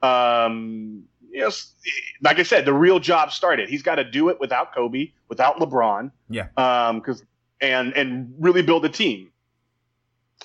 [0.02, 1.74] um, yes,
[2.22, 3.68] like I said, the real job started.
[3.68, 6.10] He's got to do it without Kobe, without LeBron.
[6.30, 6.48] Yeah.
[6.56, 7.22] Um, because
[7.60, 9.30] and and really build a team.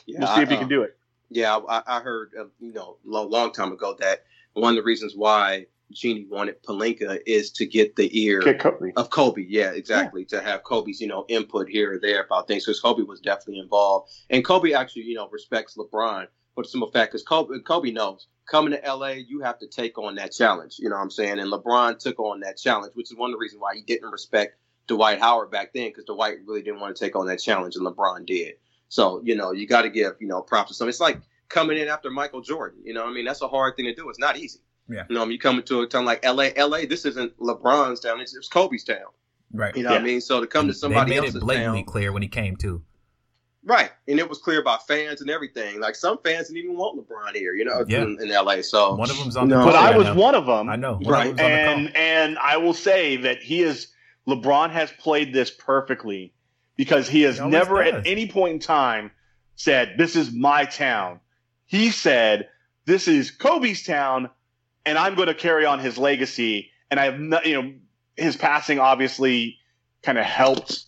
[0.05, 0.96] Yeah, We'll see if I, he can do it.
[1.29, 4.77] Yeah, I, I heard, uh, you know, a long, long time ago that one of
[4.77, 8.91] the reasons why Jeanie wanted Pelinka is to get the ear Kobe.
[8.95, 9.45] of Kobe.
[9.47, 10.25] Yeah, exactly.
[10.25, 13.59] To have Kobe's, you know, input here or there about things because Kobe was definitely
[13.59, 17.91] involved, and Kobe actually, you know, respects LeBron for the simple fact because Kobe, Kobe
[17.91, 20.77] knows coming to LA, you have to take on that challenge.
[20.79, 21.39] You know what I'm saying?
[21.39, 24.09] And LeBron took on that challenge, which is one of the reasons why he didn't
[24.09, 27.75] respect Dwight Howard back then because Dwight really didn't want to take on that challenge,
[27.75, 28.55] and LeBron did.
[28.89, 30.87] So you know, you got to give you know props to some.
[30.89, 31.19] It's like
[31.49, 32.79] coming in after Michael Jordan.
[32.83, 34.09] You know, what I mean, that's a hard thing to do.
[34.09, 34.59] It's not easy.
[34.89, 35.03] Yeah.
[35.09, 36.49] You know, you come into a town like LA.
[36.57, 38.21] LA, this isn't LeBron's town.
[38.21, 38.97] It's, it's Kobe's town.
[39.53, 39.75] Right.
[39.75, 40.21] You know what I mean?
[40.21, 42.55] So to come to somebody they made else's it blatantly town, clear when he came
[42.55, 42.83] too.
[43.63, 43.91] right?
[44.07, 45.79] And it was clear by fans and everything.
[45.81, 47.53] Like some fans didn't even want LeBron here.
[47.53, 48.03] You know, Yeah.
[48.03, 48.61] in, in LA.
[48.61, 49.59] So One of them's on No.
[49.59, 50.13] the But I was now.
[50.15, 50.69] one of them.
[50.69, 50.93] I know.
[51.01, 51.31] One Right.
[51.31, 51.73] of them's on the call.
[51.87, 53.87] and and I will say that he is
[54.27, 56.33] LeBron has played this perfectly
[56.77, 57.95] because he has He never does.
[57.95, 59.11] at any point in time
[59.55, 61.19] said this is my town.
[61.65, 62.47] He said
[62.85, 64.29] this is Kobe's town,
[64.85, 66.71] and I'm going to carry on his legacy.
[66.89, 67.73] And I have no, you know
[68.15, 69.57] his passing obviously
[70.03, 70.85] kind of helped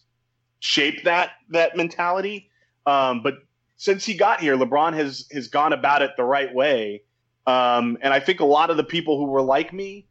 [0.60, 2.50] shape that that mentality.
[2.86, 3.34] Um, but
[3.76, 7.04] since he got here, LeBron has has gone about it the right way.
[7.48, 10.06] Um, and I think a lot of the people who were like me,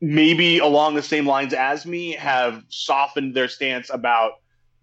[0.00, 4.32] maybe along the same lines as me, have softened their stance about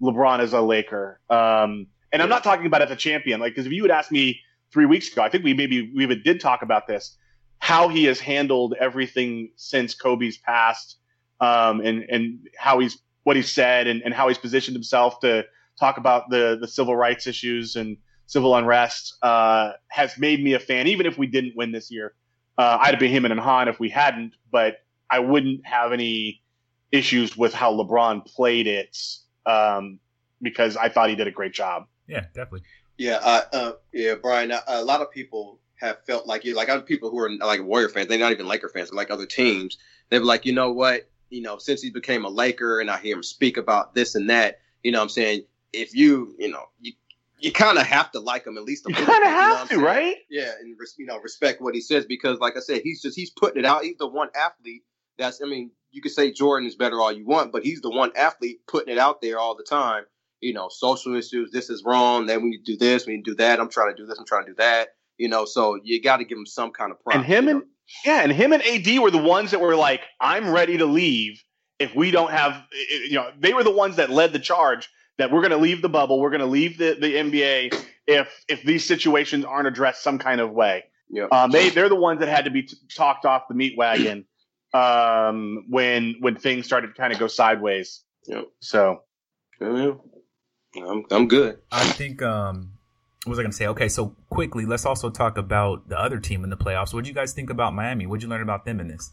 [0.02, 1.20] LeBron as a Laker.
[1.30, 4.12] Um, and I'm not talking about as a champion, like because if you had asked
[4.12, 4.40] me
[4.72, 7.18] three weeks ago, I think we maybe we even did talk about this,
[7.60, 10.98] how he has handled everything since Kobe's passed,
[11.40, 15.46] um, and and how he's what he said and, and how he's positioned himself to
[15.80, 20.60] talk about the the civil rights issues and civil unrest uh, has made me a
[20.60, 20.88] fan.
[20.88, 22.14] Even if we didn't win this year,
[22.58, 24.78] uh, I'd have been him and Han if we hadn't, but
[25.10, 26.42] I wouldn't have any
[26.92, 28.98] issues with how LeBron played it
[29.46, 30.00] um,
[30.42, 31.88] because I thought he did a great job.
[32.08, 32.64] Yeah, definitely.
[32.98, 34.52] Yeah, uh, uh, yeah, Brian.
[34.52, 37.64] Uh, a lot of people have felt like you, like other people who are like
[37.64, 38.08] Warrior fans.
[38.08, 39.78] They're not even Laker fans, but like other teams.
[40.10, 41.10] They're like, you know what?
[41.30, 44.30] You know, since he became a Laker, and I hear him speak about this and
[44.30, 44.60] that.
[44.84, 46.94] You know, what I'm saying if you, you know, you
[47.40, 48.86] you kind of have to like him at least.
[48.86, 49.82] A You little kind bit, of have to, saying?
[49.82, 50.16] right?
[50.30, 53.16] Yeah, and res- you know, respect what he says because, like I said, he's just
[53.18, 53.84] he's putting it out.
[53.84, 54.84] He's the one athlete
[55.18, 55.42] that's.
[55.42, 58.12] I mean, you could say Jordan is better all you want, but he's the one
[58.16, 60.04] athlete putting it out there all the time.
[60.40, 61.52] You know, social issues.
[61.52, 62.26] This is wrong.
[62.26, 63.06] Then we need to do this.
[63.06, 63.60] We need to do that.
[63.60, 64.18] I'm trying to do this.
[64.18, 64.90] I'm trying to do that.
[65.18, 67.16] You know, so you got to give him some kind of prop.
[67.16, 67.66] And him and know?
[68.06, 71.44] yeah, and him and AD were the ones that were like, "I'm ready to leave
[71.78, 72.64] if we don't have."
[73.08, 74.90] You know, they were the ones that led the charge
[75.22, 77.76] that we're going to leave the bubble, we're going to leave the, the NBA
[78.08, 80.86] if if these situations aren't addressed some kind of way.
[81.10, 81.28] yeah.
[81.32, 84.26] Um, they they're the ones that had to be t- talked off the meat wagon
[84.74, 88.04] um, when when things started to kind of go sideways.
[88.28, 88.42] Yeah.
[88.60, 89.04] So
[89.60, 89.94] Yeah.
[90.78, 91.60] I'm I'm good.
[91.72, 92.74] I think um
[93.26, 93.68] what was I gonna say?
[93.68, 96.94] Okay, so quickly, let's also talk about the other team in the playoffs.
[96.94, 98.06] What do you guys think about Miami?
[98.06, 99.12] What would you learn about them in this?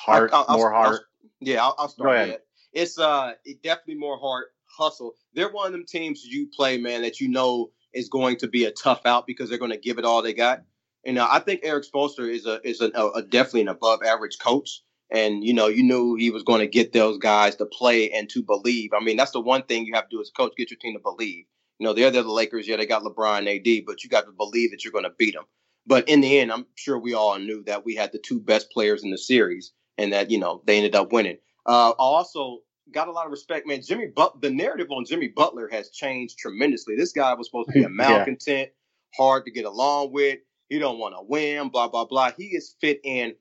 [0.00, 1.00] heart, I'll- I'll- more I'll- heart.
[1.40, 2.16] Yeah, I'll, I'll Go start.
[2.16, 2.38] ahead.
[2.72, 5.14] It's uh, it definitely more heart hustle.
[5.34, 8.64] They're one of them teams you play, man, that you know is going to be
[8.64, 10.62] a tough out because they're going to give it all they got.
[11.04, 14.38] And uh, I think Erik Spoelstra is a is a, a definitely an above average
[14.38, 14.82] coach.
[15.10, 18.28] And you know, you knew he was going to get those guys to play and
[18.30, 18.90] to believe.
[18.92, 20.78] I mean, that's the one thing you have to do as a coach: get your
[20.78, 21.46] team to believe.
[21.78, 22.68] You know, they're, they're the Lakers.
[22.68, 25.34] Yeah, they got LeBron AD, but you got to believe that you're going to beat
[25.34, 25.44] them.
[25.86, 28.70] But in the end, I'm sure we all knew that we had the two best
[28.70, 31.38] players in the series, and that you know they ended up winning.
[31.66, 32.58] Uh, I also
[32.92, 33.80] got a lot of respect, man.
[33.82, 36.96] Jimmy but the narrative on Jimmy Butler has changed tremendously.
[36.96, 37.88] This guy was supposed to be a Yeah.
[37.88, 38.70] malcontent,
[39.16, 40.38] hard to get along with.
[40.70, 42.32] He don't want to win, blah blah blah.
[42.38, 43.34] He is fit in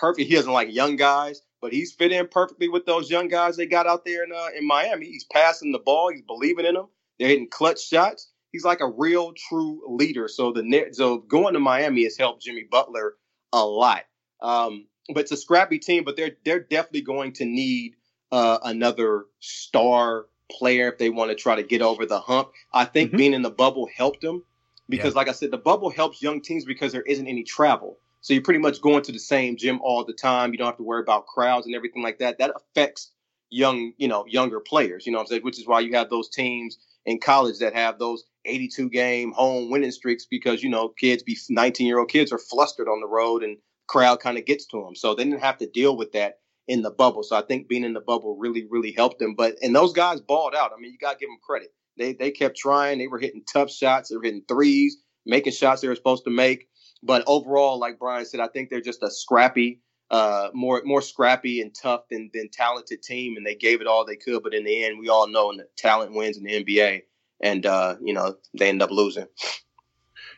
[0.00, 0.28] perfect.
[0.28, 3.66] He doesn't like young guys, but he's fit in perfectly with those young guys they
[3.66, 5.06] got out there in uh, in Miami.
[5.06, 6.10] He's passing the ball.
[6.12, 6.88] He's believing in them.
[7.20, 8.30] They're hitting clutch shots.
[8.52, 10.28] He's like a real true leader.
[10.28, 13.14] So the na- so going to Miami has helped Jimmy Butler
[13.52, 14.04] a lot.
[14.42, 17.94] Um, but it's a scrappy team, but they're they're definitely going to need
[18.32, 22.50] uh, another star player if they want to try to get over the hump.
[22.72, 23.18] I think Mhm.
[23.18, 24.44] being in the bubble helped them
[24.88, 27.98] because, like I said, the bubble helps young teams because there isn't any travel.
[28.20, 30.52] So you're pretty much going to the same gym all the time.
[30.52, 32.38] You don't have to worry about crowds and everything like that.
[32.38, 33.12] That affects
[33.50, 35.06] young, you know, younger players.
[35.06, 35.42] You know I'm saying?
[35.42, 39.70] Which is why you have those teams in college that have those 82 game home
[39.70, 43.06] winning streaks because you know kids be 19 year old kids are flustered on the
[43.06, 44.94] road and crowd kind of gets to them.
[44.94, 47.22] So they didn't have to deal with that in the bubble.
[47.22, 49.34] So I think being in the bubble really, really helped them.
[49.34, 50.72] But and those guys balled out.
[50.76, 51.74] I mean, you got to give them credit.
[51.98, 52.98] They they kept trying.
[52.98, 54.08] They were hitting tough shots.
[54.08, 56.68] They were hitting threes, making shots they were supposed to make.
[57.02, 59.80] But overall, like Brian said, I think they're just a scrappy
[60.10, 64.04] uh, more more scrappy and tough than than talented team, and they gave it all
[64.04, 64.42] they could.
[64.42, 67.02] But in the end, we all know that talent wins in the NBA,
[67.42, 69.26] and uh, you know they end up losing.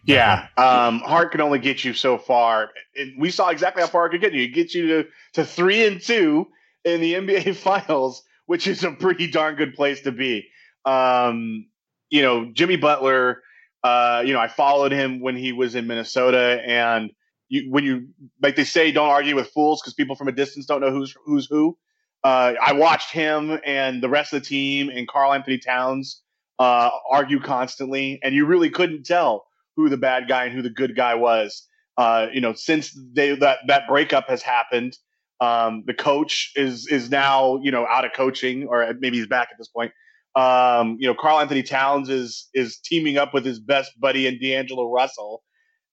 [0.05, 2.71] Yeah, um, heart can only get you so far.
[2.97, 4.43] And we saw exactly how far it could get you.
[4.43, 6.49] It gets you to, to three and two
[6.85, 10.49] in the NBA Finals, which is a pretty darn good place to be.
[10.85, 11.67] Um,
[12.11, 13.43] you know, Jimmy Butler.
[13.83, 17.11] Uh, you know, I followed him when he was in Minnesota, and
[17.49, 18.09] you, when you
[18.43, 21.15] like they say, don't argue with fools because people from a distance don't know who's
[21.25, 21.79] who's who.
[22.23, 26.23] Uh, I watched him and the rest of the team and Karl-Anthony Towns
[26.59, 30.71] uh, argue constantly, and you really couldn't tell who the bad guy and who the
[30.71, 31.67] good guy was.
[31.97, 34.97] Uh, you know, since they that that breakup has happened,
[35.41, 39.49] um, the coach is is now you know out of coaching, or maybe he's back
[39.51, 39.93] at this point.
[40.37, 44.91] Um, you know, Karl-Anthony Towns is is teaming up with his best buddy and D'Angelo
[44.91, 45.43] Russell,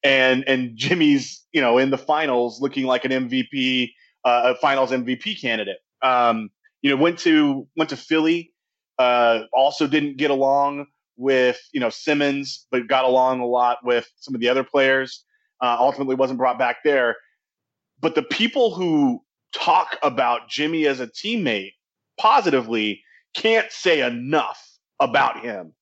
[0.04, 3.92] and and Jimmy's you know in the finals looking like an MVP,
[4.24, 5.78] uh, a Finals MVP candidate.
[6.04, 6.50] Um,
[6.82, 8.54] you know, went to went to Philly,
[9.00, 10.86] uh, also didn't get along
[11.18, 15.24] with you know Simmons, but got along a lot with some of the other players.
[15.62, 17.16] Uh, ultimately, wasn't brought back there.
[18.00, 19.24] But the people who
[19.54, 21.72] talk about Jimmy as a teammate
[22.20, 23.02] positively
[23.34, 24.64] can't say enough
[25.00, 25.74] about him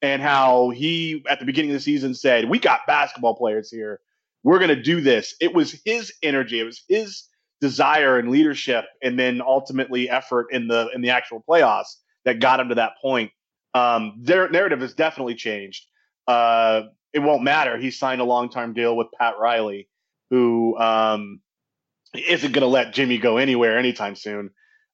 [0.00, 4.00] and how he at the beginning of the season said, "We got basketball players here.
[4.42, 7.28] We're going to do this." It was his energy, it was his
[7.60, 12.60] desire and leadership, and then ultimately effort in the in the actual playoffs that got
[12.60, 13.30] him to that point.
[13.74, 15.86] Um, their narrative has definitely changed.
[16.26, 17.78] Uh, it won't matter.
[17.78, 19.88] He signed a long term deal with Pat Riley,
[20.30, 21.40] who um,
[22.14, 24.50] isn't going to let Jimmy go anywhere anytime soon.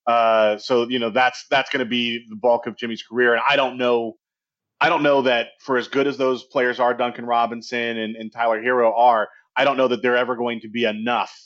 [0.09, 3.42] Uh, so you know that's that's going to be the bulk of Jimmy's career, and
[3.47, 4.16] I don't know,
[4.81, 8.33] I don't know that for as good as those players are, Duncan Robinson and, and
[8.33, 11.37] Tyler Herro are, I don't know that they're ever going to be enough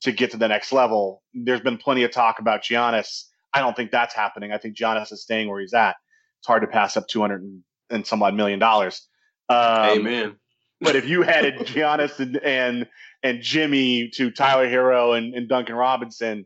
[0.00, 1.22] to get to the next level.
[1.34, 3.26] There's been plenty of talk about Giannis.
[3.54, 4.50] I don't think that's happening.
[4.50, 5.94] I think Giannis is staying where he's at.
[6.40, 9.06] It's hard to pass up 200 and, and some odd million dollars.
[9.48, 10.36] Um, Amen.
[10.80, 12.88] but if you had Giannis and, and
[13.22, 16.44] and Jimmy to Tyler Herro and, and Duncan Robinson,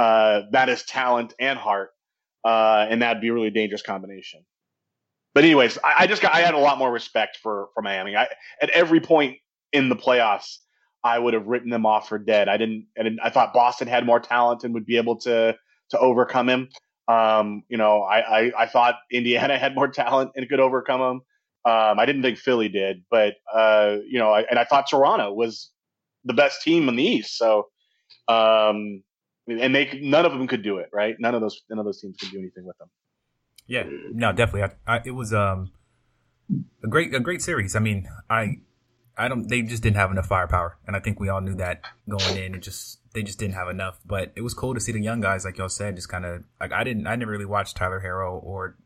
[0.00, 1.90] uh, that is talent and heart,
[2.42, 4.40] uh, and that'd be a really dangerous combination.
[5.34, 8.16] But anyways, I, I, just got I had a lot more respect for for Miami.
[8.16, 8.28] I,
[8.62, 9.36] at every point
[9.74, 10.56] in the playoffs,
[11.04, 12.48] I would have written them off for dead.
[12.48, 12.86] I didn't.
[12.98, 15.54] I, didn't, I thought Boston had more talent and would be able to
[15.90, 16.70] to overcome him.
[17.06, 21.20] Um, you know, I, I, I thought Indiana had more talent and could overcome them.
[21.70, 25.30] Um, I didn't think Philly did, but uh, you know, I, and I thought Toronto
[25.30, 25.70] was
[26.24, 27.36] the best team in the East.
[27.36, 27.68] So,
[28.28, 29.02] um,
[29.58, 31.16] and they none of them could do it, right?
[31.18, 32.88] None of those none of those teams could do anything with them.
[33.66, 34.74] Yeah, no, definitely.
[34.86, 35.72] I, I, it was um
[36.82, 37.76] a great a great series.
[37.76, 38.58] I mean, I
[39.16, 39.48] I don't.
[39.48, 42.54] They just didn't have enough firepower, and I think we all knew that going in.
[42.54, 43.98] It just they just didn't have enough.
[44.04, 46.44] But it was cool to see the young guys, like y'all said, just kind of
[46.60, 47.06] like I didn't.
[47.06, 48.76] I never really watched Tyler Herro or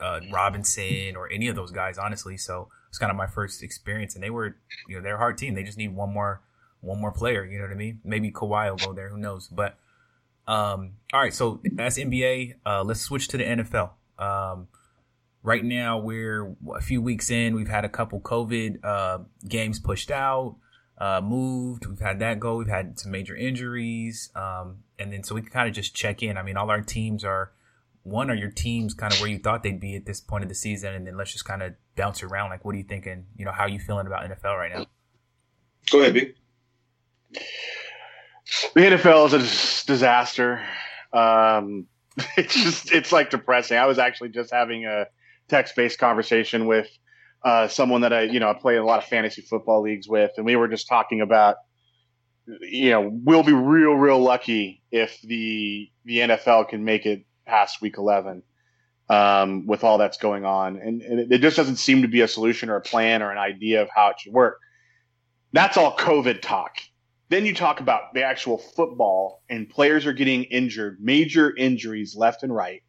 [0.00, 2.36] uh, Robinson or any of those guys, honestly.
[2.36, 4.56] So it's kind of my first experience, and they were,
[4.88, 5.54] you know, they're a hard team.
[5.54, 6.42] They just need one more,
[6.80, 7.44] one more player.
[7.44, 8.00] You know what I mean?
[8.04, 9.08] Maybe Kawhi will go there.
[9.08, 9.48] Who knows?
[9.48, 9.78] But
[10.46, 11.32] um, all right.
[11.32, 12.54] So that's NBA.
[12.64, 13.90] Uh, let's switch to the NFL.
[14.18, 14.68] Um,
[15.42, 17.54] right now we're a few weeks in.
[17.54, 20.56] We've had a couple COVID uh, games pushed out,
[20.98, 21.86] uh, moved.
[21.86, 22.56] We've had that go.
[22.56, 26.22] We've had some major injuries, um, and then so we can kind of just check
[26.22, 26.36] in.
[26.36, 27.52] I mean, all our teams are.
[28.04, 30.48] One, are your teams kind of where you thought they'd be at this point of
[30.48, 32.50] the season, and then let's just kind of bounce around.
[32.50, 33.26] Like, what are you thinking?
[33.36, 34.86] You know, how are you feeling about NFL right now?
[35.88, 36.34] Go ahead, B.
[38.74, 40.62] The NFL is a disaster.
[41.12, 41.86] Um,
[42.36, 43.78] it's just it's like depressing.
[43.78, 45.06] I was actually just having a
[45.48, 46.88] text based conversation with
[47.44, 50.30] uh, someone that I, you know, I play a lot of fantasy football leagues with,
[50.36, 51.56] and we were just talking about,
[52.60, 57.80] you know, we'll be real, real lucky if the the NFL can make it past
[57.80, 58.42] week eleven
[59.08, 62.28] um, with all that's going on, and, and it just doesn't seem to be a
[62.28, 64.58] solution or a plan or an idea of how it should work.
[65.52, 66.78] That's all COVID talk.
[67.32, 72.42] Then you talk about the actual football, and players are getting injured, major injuries left
[72.42, 72.82] and right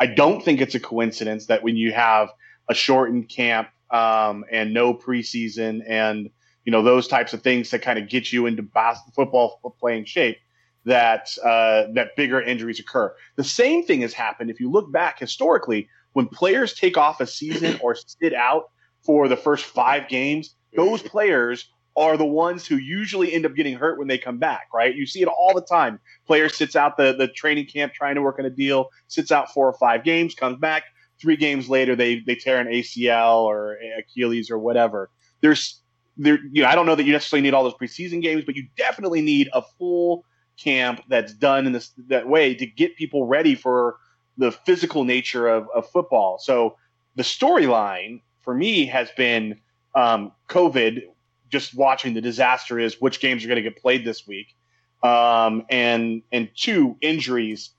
[0.00, 2.30] I don't think it's a coincidence that when you have
[2.68, 6.30] a shortened camp um, and no preseason and
[6.64, 8.66] you know those types of things that kind of get you into
[9.14, 10.38] football playing shape
[10.86, 13.14] that uh, that bigger injuries occur.
[13.36, 17.26] The same thing has happened if you look back historically when players take off a
[17.26, 18.70] season or sit out
[19.04, 20.54] for the first five games.
[20.74, 24.68] Those players are the ones who usually end up getting hurt when they come back,
[24.72, 24.94] right?
[24.94, 25.98] You see it all the time.
[26.26, 29.52] Player sits out the, the training camp trying to work on a deal, sits out
[29.52, 30.84] four or five games, comes back.
[31.20, 35.10] Three games later, they they tear an ACL or Achilles or whatever.
[35.42, 35.80] There's
[36.16, 38.56] there, you know, I don't know that you necessarily need all those preseason games, but
[38.56, 40.24] you definitely need a full
[40.58, 43.96] camp that's done in this that way to get people ready for
[44.38, 46.38] the physical nature of, of football.
[46.38, 46.76] So
[47.16, 49.60] the storyline for me has been
[49.94, 51.02] um, COVID.
[51.50, 54.54] Just watching the disaster is which games are going to get played this week,
[55.02, 57.70] um, and and two injuries,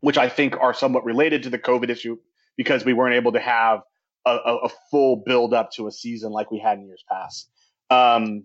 [0.00, 2.18] which I think are somewhat related to the COVID issue
[2.56, 3.80] because we weren't able to have
[4.26, 7.50] a, a, a full build up to a season like we had in years past.
[7.90, 8.44] Um,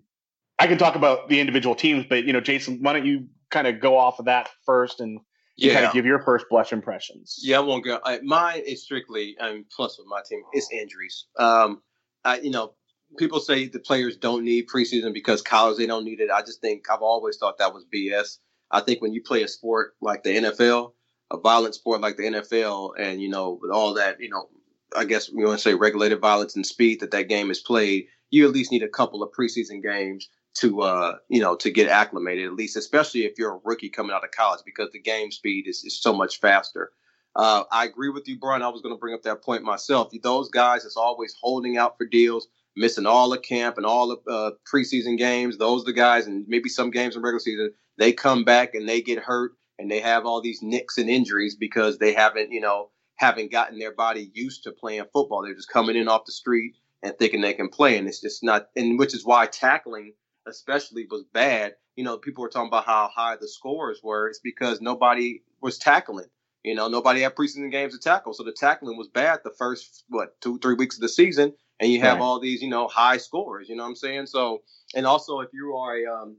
[0.58, 3.66] I can talk about the individual teams, but you know, Jason, why don't you kind
[3.66, 5.20] of go off of that first and
[5.56, 5.74] yeah.
[5.74, 7.38] kind of give your first blush impressions?
[7.42, 7.98] Yeah, I won't go.
[8.04, 11.26] I, mine is strictly, I mean, plus with my team, it's injuries.
[11.38, 11.80] Um,
[12.24, 12.74] I, you know,
[13.18, 16.30] people say the players don't need preseason because college they don't need it.
[16.30, 18.38] I just think I've always thought that was BS.
[18.70, 20.92] I think when you play a sport like the NFL,
[21.30, 24.48] a violent sport like the NFL, and you know, with all that, you know,
[24.96, 28.06] I guess we want to say regulated violence and speed that that game is played,
[28.30, 31.88] you at least need a couple of preseason games to uh, you know to get
[31.88, 35.30] acclimated at least, especially if you're a rookie coming out of college because the game
[35.30, 36.92] speed is, is so much faster.
[37.36, 38.62] Uh, I agree with you, Brian.
[38.62, 40.10] I was going to bring up that point myself.
[40.22, 42.48] Those guys that's always holding out for deals,
[42.80, 45.58] missing all the camp and all the uh, preseason games.
[45.58, 47.72] Those are the guys, and maybe some games in regular season.
[47.98, 51.54] They come back and they get hurt, and they have all these nicks and injuries
[51.54, 55.42] because they haven't, you know, haven't gotten their body used to playing football.
[55.42, 56.72] They're just coming in off the street
[57.02, 58.68] and thinking they can play, and it's just not.
[58.74, 60.14] And which is why tackling,
[60.46, 61.74] especially, was bad.
[61.96, 64.28] You know, people were talking about how high the scores were.
[64.28, 66.28] It's because nobody was tackling.
[66.64, 70.04] You know, nobody had preseason games to tackle, so the tackling was bad the first
[70.08, 72.22] what two three weeks of the season, and you have right.
[72.22, 73.68] all these you know high scores.
[73.68, 74.26] You know what I'm saying?
[74.26, 74.62] So,
[74.94, 76.36] and also if you are a um,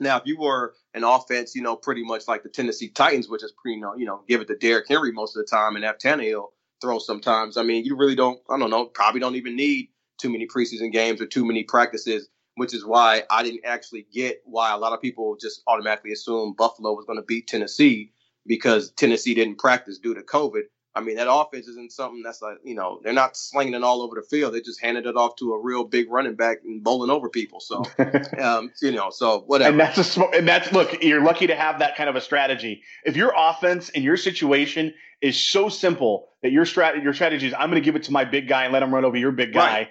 [0.00, 3.42] now, if you were an offense, you know, pretty much like the Tennessee Titans, which
[3.42, 5.76] is pretty, you know, you know, give it to Derrick Henry most of the time
[5.76, 6.48] and have Tannehill
[6.80, 7.56] throw sometimes.
[7.56, 8.40] I mean, you really don't.
[8.50, 8.86] I don't know.
[8.86, 13.22] Probably don't even need too many preseason games or too many practices, which is why
[13.30, 17.18] I didn't actually get why a lot of people just automatically assume Buffalo was going
[17.18, 18.12] to beat Tennessee
[18.46, 20.62] because Tennessee didn't practice due to COVID.
[20.96, 24.00] I mean, that offense isn't something that's like, you know, they're not slinging it all
[24.00, 24.54] over the field.
[24.54, 27.58] They just handed it off to a real big running back and bowling over people.
[27.58, 27.82] So,
[28.38, 29.70] um, you know, so whatever.
[29.70, 32.82] And that's a, and that's, look, you're lucky to have that kind of a strategy.
[33.04, 37.54] If your offense and your situation is so simple that your strat, your strategy is,
[37.54, 39.32] I'm going to give it to my big guy and let him run over your
[39.32, 39.78] big guy.
[39.78, 39.88] Right.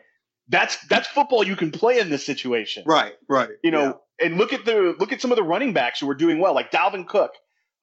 [0.47, 2.83] That's, that's football you can play in this situation.
[2.85, 3.13] Right.
[3.27, 3.49] Right.
[3.61, 4.27] You know, yeah.
[4.27, 6.53] and look at the, look at some of the running backs who are doing well,
[6.53, 7.31] like Dalvin Cook.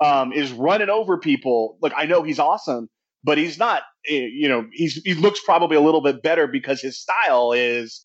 [0.02, 1.76] Um, is running over people.
[1.82, 2.88] Look, I know he's awesome,
[3.22, 3.82] but he's not.
[4.08, 8.04] Eh, you know, he's he looks probably a little bit better because his style is.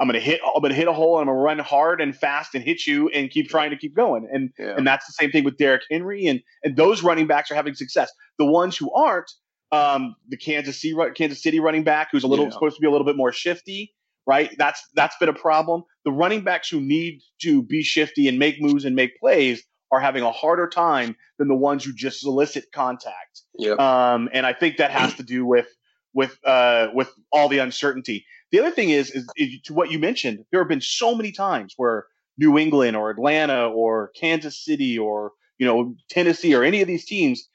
[0.00, 0.40] I'm gonna hit.
[0.54, 1.18] I'm gonna hit a hole.
[1.18, 3.96] and I'm gonna run hard and fast and hit you and keep trying to keep
[3.96, 4.28] going.
[4.32, 4.74] And yeah.
[4.76, 7.74] and that's the same thing with Derrick Henry and and those running backs are having
[7.74, 8.10] success.
[8.38, 9.28] The ones who aren't,
[9.72, 12.52] um, the Kansas City Kansas City running back who's a little yeah.
[12.52, 13.92] supposed to be a little bit more shifty,
[14.24, 14.54] right?
[14.56, 15.82] That's that's been a problem.
[16.04, 20.00] The running backs who need to be shifty and make moves and make plays are
[20.00, 23.42] having a harder time than the ones who just solicit contact.
[23.58, 23.78] Yep.
[23.78, 25.68] Um, and I think that has to do with
[26.14, 28.26] with uh, with all the uncertainty.
[28.50, 30.44] The other thing is, is, is, to what you mentioned.
[30.50, 32.06] There have been so many times where
[32.38, 37.04] New England or Atlanta or Kansas City or you know Tennessee or any of these
[37.04, 37.48] teams,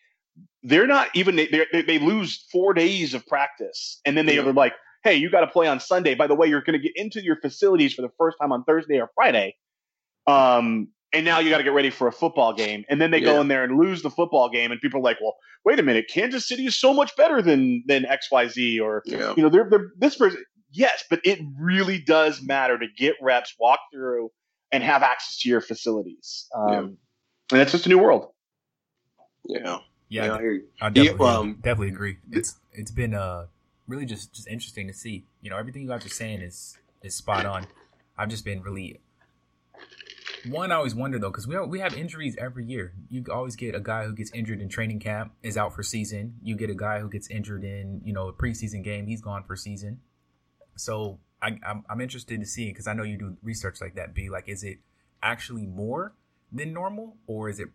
[0.62, 4.74] they're not even they they lose four days of practice, and then they are like,
[5.04, 7.24] "Hey, you got to play on Sunday." By the way, you're going to get into
[7.24, 9.56] your facilities for the first time on Thursday or Friday.
[10.28, 12.84] Um, and now you got to get ready for a football game.
[12.90, 13.26] And then they yeah.
[13.26, 15.36] go in there and lose the football game and people are like well
[15.66, 19.34] wait a minute kansas city is so much better than than xyz or yeah.
[19.38, 23.56] you know they're, they're this person yes but it really does matter to get reps
[23.60, 24.30] walk through
[24.74, 26.50] and have access to your facilities.
[26.54, 26.80] Um, yeah.
[26.80, 28.32] and it's just a new world.
[29.46, 29.78] Yeah.
[30.10, 30.34] Yeah, yeah
[30.82, 32.18] I, I definitely, um, definitely agree.
[32.32, 33.48] It's it's been uh
[33.88, 35.26] really just just interesting to see.
[35.42, 37.66] You know everything you guys are saying is is spot on.
[38.18, 39.00] I've just been really
[40.50, 42.94] one, I always wonder though, because we we have injuries every year.
[43.10, 46.36] You always get a guy who gets injured in training camp is out for season.
[46.42, 49.44] You get a guy who gets injured in you know a preseason game, he's gone
[49.44, 50.02] for season.
[50.76, 54.14] So I, I'm I'm interested to see because I know you do research like that.
[54.14, 54.80] Be like, is it
[55.22, 56.14] actually more
[56.52, 57.70] than normal, or is it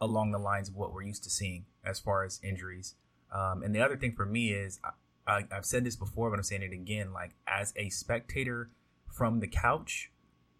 [0.00, 2.94] along the lines of what we're used to seeing as far as injuries?
[3.34, 6.36] Um, and the other thing for me is I, I, I've said this before, but
[6.36, 7.12] I'm saying it again.
[7.12, 8.70] Like as a spectator
[9.12, 10.10] from the couch,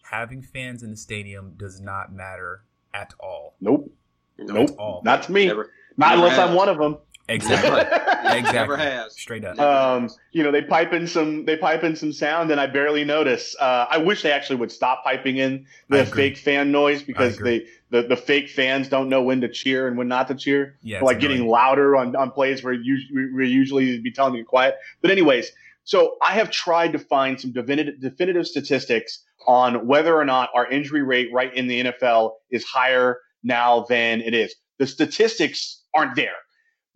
[0.04, 3.54] having fans in the stadium does not matter at all.
[3.60, 3.92] Nope.
[4.38, 4.70] Nope.
[4.78, 5.02] All.
[5.04, 5.46] Not to me.
[5.46, 6.50] Never, not never unless has.
[6.50, 6.98] I'm one of them.
[7.26, 7.80] Exactly.
[8.38, 8.52] exactly.
[8.52, 9.14] Never has.
[9.18, 9.58] Straight up.
[9.58, 13.04] Um, you know, they pipe in some they pipe in some sound and I barely
[13.04, 13.56] notice.
[13.58, 17.66] Uh, I wish they actually would stop piping in the fake fan noise because they
[17.90, 20.76] the, the fake fans don't know when to cheer and when not to cheer.
[20.82, 22.98] Yeah, like getting louder on, on plays where you
[23.32, 24.76] where usually be telling me to quiet.
[25.00, 25.50] But anyways,
[25.84, 30.66] so I have tried to find some definitive, definitive statistics on whether or not our
[30.66, 34.54] injury rate right in the NFL is higher now than it is.
[34.78, 36.36] The statistics aren't there,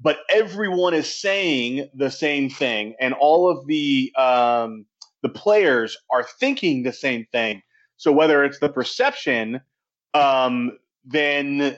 [0.01, 4.87] but everyone is saying the same thing, and all of the um,
[5.23, 7.63] the players are thinking the same thing.
[7.97, 9.61] So whether it's the perception,
[10.15, 10.73] um,
[11.05, 11.77] then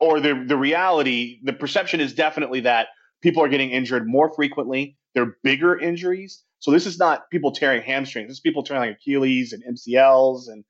[0.00, 2.88] or the the reality, the perception is definitely that
[3.22, 4.96] people are getting injured more frequently.
[5.14, 6.42] They're bigger injuries.
[6.58, 8.28] So this is not people tearing hamstrings.
[8.28, 10.64] This is people tearing Achilles and MCLs, and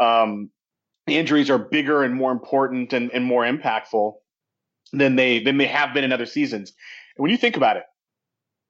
[0.00, 0.50] um,
[1.06, 4.14] the injuries are bigger and more important and, and more impactful
[4.92, 6.72] than they than they have been in other seasons.
[7.16, 7.84] And when you think about it,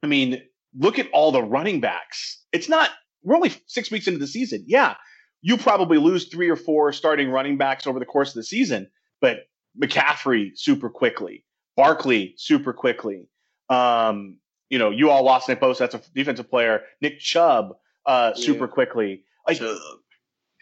[0.03, 0.43] I mean,
[0.79, 2.43] look at all the running backs.
[2.53, 2.91] It's not
[3.23, 4.65] we're only six weeks into the season.
[4.67, 4.95] Yeah,
[5.43, 8.89] you probably lose three or four starting running backs over the course of the season,
[9.21, 9.41] but
[9.81, 11.45] McCaffrey super quickly,
[11.77, 13.29] Barkley super quickly.
[13.69, 14.39] Um,
[14.73, 16.81] you know, you all lost Nick Bosa, that's a defensive player.
[17.03, 19.23] Nick Chubb uh, super quickly.
[19.47, 19.77] Like, Chubb.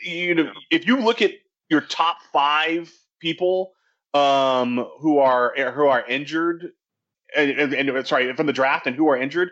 [0.05, 1.31] you know, if you look at
[1.69, 3.71] your top five people
[4.13, 6.73] um, who are who are injured,
[7.37, 9.51] and, and, and, sorry from the draft and who are injured,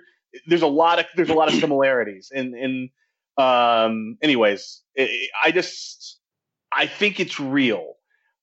[0.49, 2.33] there's a lot of there's a lot of similarities.
[2.35, 2.91] And and
[3.37, 6.19] um, anyways, it, I just
[6.73, 7.95] I think it's real.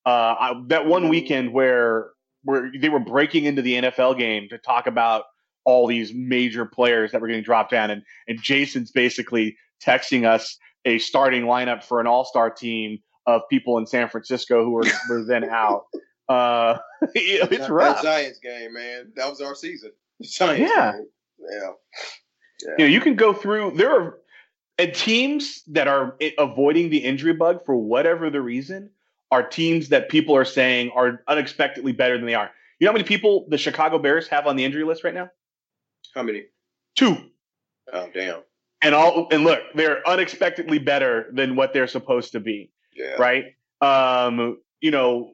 [0.05, 2.11] Uh, I, that one weekend where
[2.43, 5.25] where they were breaking into the NFL game to talk about
[5.65, 10.57] all these major players that were getting dropped down, and and Jason's basically texting us
[10.85, 14.85] a starting lineup for an All Star team of people in San Francisco who were,
[15.09, 15.85] were then out.
[16.29, 16.77] Uh,
[17.13, 18.01] it's that, rough.
[18.01, 19.91] That Giants game, man, that was our season.
[20.21, 20.91] Giants yeah.
[20.93, 21.07] Game.
[21.39, 21.71] yeah,
[22.63, 22.75] yeah.
[22.77, 23.71] You know, you can go through.
[23.75, 24.19] There are
[24.77, 28.89] and teams that are avoiding the injury bug for whatever the reason
[29.31, 32.51] are teams that people are saying are unexpectedly better than they are.
[32.79, 35.29] You know how many people the Chicago Bears have on the injury list right now?
[36.15, 36.45] How many?
[36.95, 37.17] Two.
[37.91, 38.41] Oh damn.
[38.81, 42.71] And all and look, they're unexpectedly better than what they're supposed to be.
[42.95, 43.15] Yeah.
[43.19, 43.45] Right?
[43.81, 45.33] Um, you know,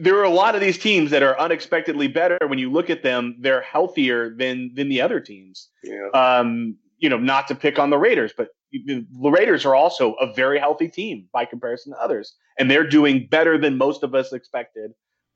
[0.00, 2.38] there are a lot of these teams that are unexpectedly better.
[2.46, 5.68] When you look at them, they're healthier than than the other teams.
[5.84, 6.08] Yeah.
[6.14, 10.32] Um, you know, not to pick on the Raiders, but the Raiders are also a
[10.32, 14.32] very healthy team by comparison to others, and they're doing better than most of us
[14.32, 14.92] expected.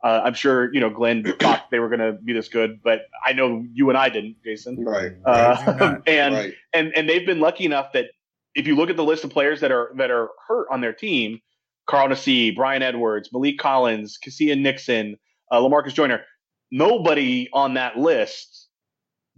[0.06, 3.06] Uh, I'm sure you know Glenn thought they were going to be this good, but
[3.24, 4.84] I know you and I didn't, Jason.
[4.84, 5.12] Right.
[5.24, 6.54] Uh, and right.
[6.72, 8.06] and and they've been lucky enough that
[8.54, 10.92] if you look at the list of players that are that are hurt on their
[10.92, 11.40] team,
[11.86, 15.16] Carl Nassib, Bryan Edwards, Maliek Collins, Keisean Nixon,
[15.50, 16.22] uh, LaMarcus Joyner,
[16.70, 18.68] nobody on that list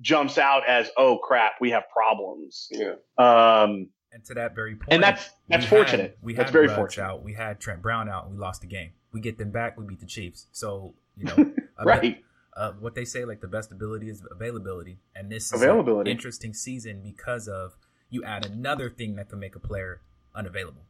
[0.03, 2.69] jumps out as, oh crap, we have problems.
[2.71, 2.93] Yeah.
[3.17, 4.83] Um, and to that very point.
[4.83, 6.11] point, and that's that's fortunate.
[6.11, 7.05] Had, we that's had very fortunate.
[7.05, 7.23] Out.
[7.23, 8.91] We had Trent Brown out, and we lost the game.
[9.13, 10.47] We get them back, we beat the Chiefs.
[10.53, 11.53] So you know,
[11.85, 12.23] right.
[12.57, 16.11] uh, what they say, like the best ability is availability, and this is availability.
[16.11, 17.77] an interesting season because of
[18.11, 20.01] you add another thing that can make a player
[20.35, 20.83] unavailable.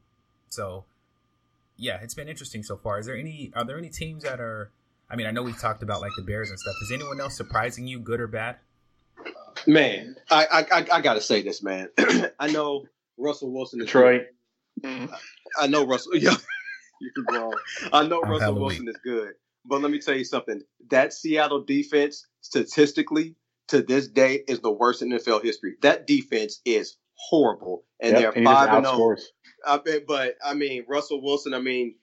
[0.49, 0.85] So,
[1.77, 2.99] yeah, it's been interesting so far.
[2.99, 3.53] Is there any?
[3.55, 4.71] Are there any teams that are?
[5.11, 6.75] I mean, I know we've talked about like the Bears and stuff.
[6.83, 8.57] Is anyone else surprising you, good or bad?
[9.67, 11.89] Man, I I, I gotta say this, man.
[12.39, 12.85] I know
[13.17, 13.81] Russell Wilson.
[13.81, 14.23] Is Detroit.
[14.83, 15.11] Good.
[15.59, 16.13] I know Russell.
[16.17, 16.35] Yeah,
[17.17, 17.55] you're wrong.
[17.93, 19.33] I know I'm Russell Wilson is good,
[19.65, 20.63] but let me tell you something.
[20.91, 23.37] That Seattle defense, statistically,
[23.69, 25.75] to this day, is the worst in NFL history.
[25.83, 29.17] That defense is horrible, and yep, they're five and zero.
[29.67, 29.81] Oh.
[30.07, 31.55] But I mean, Russell Wilson.
[31.55, 31.95] I mean,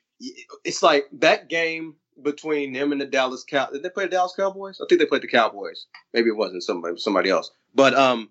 [0.63, 3.69] it's like that game between them and the Dallas Cow.
[3.71, 4.79] Did they play the Dallas Cowboys?
[4.81, 5.87] I think they played the Cowboys.
[6.13, 8.29] Maybe it wasn't somebody somebody else, but um,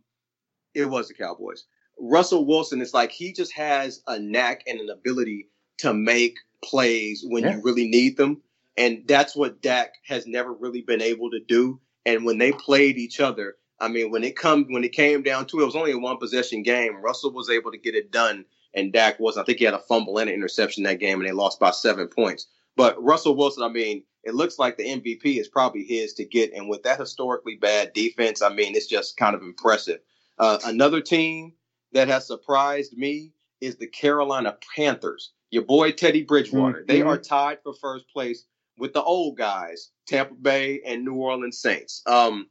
[0.75, 1.65] it was the Cowboys.
[1.99, 5.49] Russell Wilson is like he just has a knack and an ability
[5.79, 7.57] to make plays when yeah.
[7.57, 8.43] you really need them,
[8.77, 11.81] and that's what Dak has never really been able to do.
[12.07, 15.47] And when they played each other, I mean, when it come when it came down
[15.47, 17.03] to it, it was only a one possession game.
[17.03, 18.45] Russell was able to get it done,
[18.75, 19.37] and Dak was.
[19.37, 21.71] I think he had a fumble and an interception that game, and they lost by
[21.71, 22.47] seven points.
[22.77, 26.53] But Russell Wilson, I mean, it looks like the MVP is probably his to get.
[26.53, 30.01] And with that historically bad defense, I mean, it's just kind of impressive.
[30.39, 31.53] Uh, another team
[31.93, 35.33] that has surprised me is the Carolina Panthers.
[35.55, 36.79] Your boy Teddy Bridgewater.
[36.79, 36.87] Mm-hmm.
[36.89, 38.45] They are tied for first place
[38.77, 42.03] with the old guys, Tampa Bay and New Orleans Saints.
[42.07, 42.49] Um,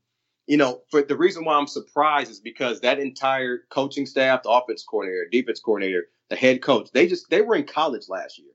[0.47, 4.49] you know, for the reason why I'm surprised is because that entire coaching staff, the
[4.49, 8.51] offense coordinator, defense coordinator, the head coach, they just they were in college last year.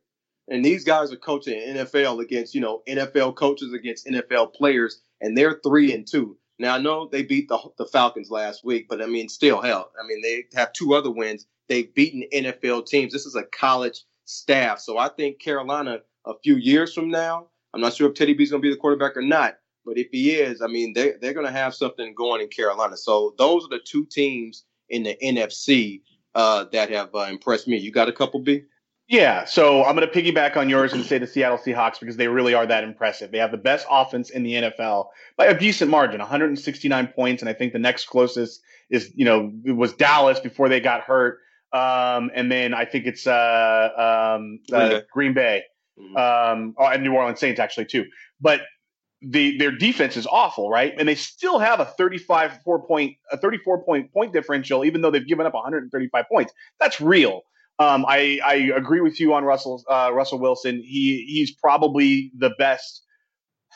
[0.48, 5.36] And these guys are coaching NFL against, you know, NFL coaches against NFL players, and
[5.36, 6.38] they're three and two.
[6.58, 9.90] Now I know they beat the the Falcons last week, but I mean, still, hell,
[10.02, 11.46] I mean, they have two other wins.
[11.68, 13.12] They've beaten NFL teams.
[13.12, 17.80] This is a college staff, so I think Carolina a few years from now, I'm
[17.80, 20.32] not sure if Teddy B's going to be the quarterback or not, but if he
[20.32, 22.96] is, I mean, they they're going to have something going in Carolina.
[22.96, 26.02] So those are the two teams in the NFC
[26.34, 27.78] uh, that have uh, impressed me.
[27.78, 28.64] You got a couple, B?
[29.08, 32.28] Yeah, so I'm going to piggyback on yours and say the Seattle Seahawks because they
[32.28, 33.32] really are that impressive.
[33.32, 35.06] They have the best offense in the NFL
[35.38, 38.60] by a decent margin, 169 points, and I think the next closest
[38.90, 41.40] is you know it was Dallas before they got hurt,
[41.72, 45.02] um, and then I think it's uh, um, Green, uh, Bay.
[45.12, 45.62] Green Bay,
[45.98, 46.16] mm-hmm.
[46.16, 48.06] um, oh, and New Orleans Saints actually too.
[48.40, 48.62] But
[49.20, 50.94] the their defense is awful, right?
[50.96, 55.10] And they still have a 35 four point a 34 point point differential, even though
[55.10, 56.52] they've given up 135 points.
[56.80, 57.42] That's real.
[57.80, 60.82] Um, I, I agree with you on Russell uh, Russell Wilson.
[60.82, 63.04] He he's probably the best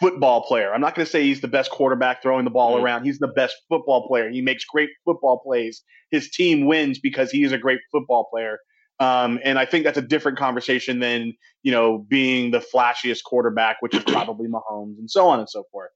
[0.03, 0.75] football player.
[0.75, 2.85] I'm not going to say he's the best quarterback throwing the ball mm-hmm.
[2.85, 3.05] around.
[3.05, 4.29] He's the best football player.
[4.29, 5.83] He makes great football plays.
[6.11, 8.59] His team wins because he is a great football player.
[8.99, 13.77] Um, and I think that's a different conversation than you know being the flashiest quarterback,
[13.81, 15.91] which is probably Mahomes, and so on and so forth.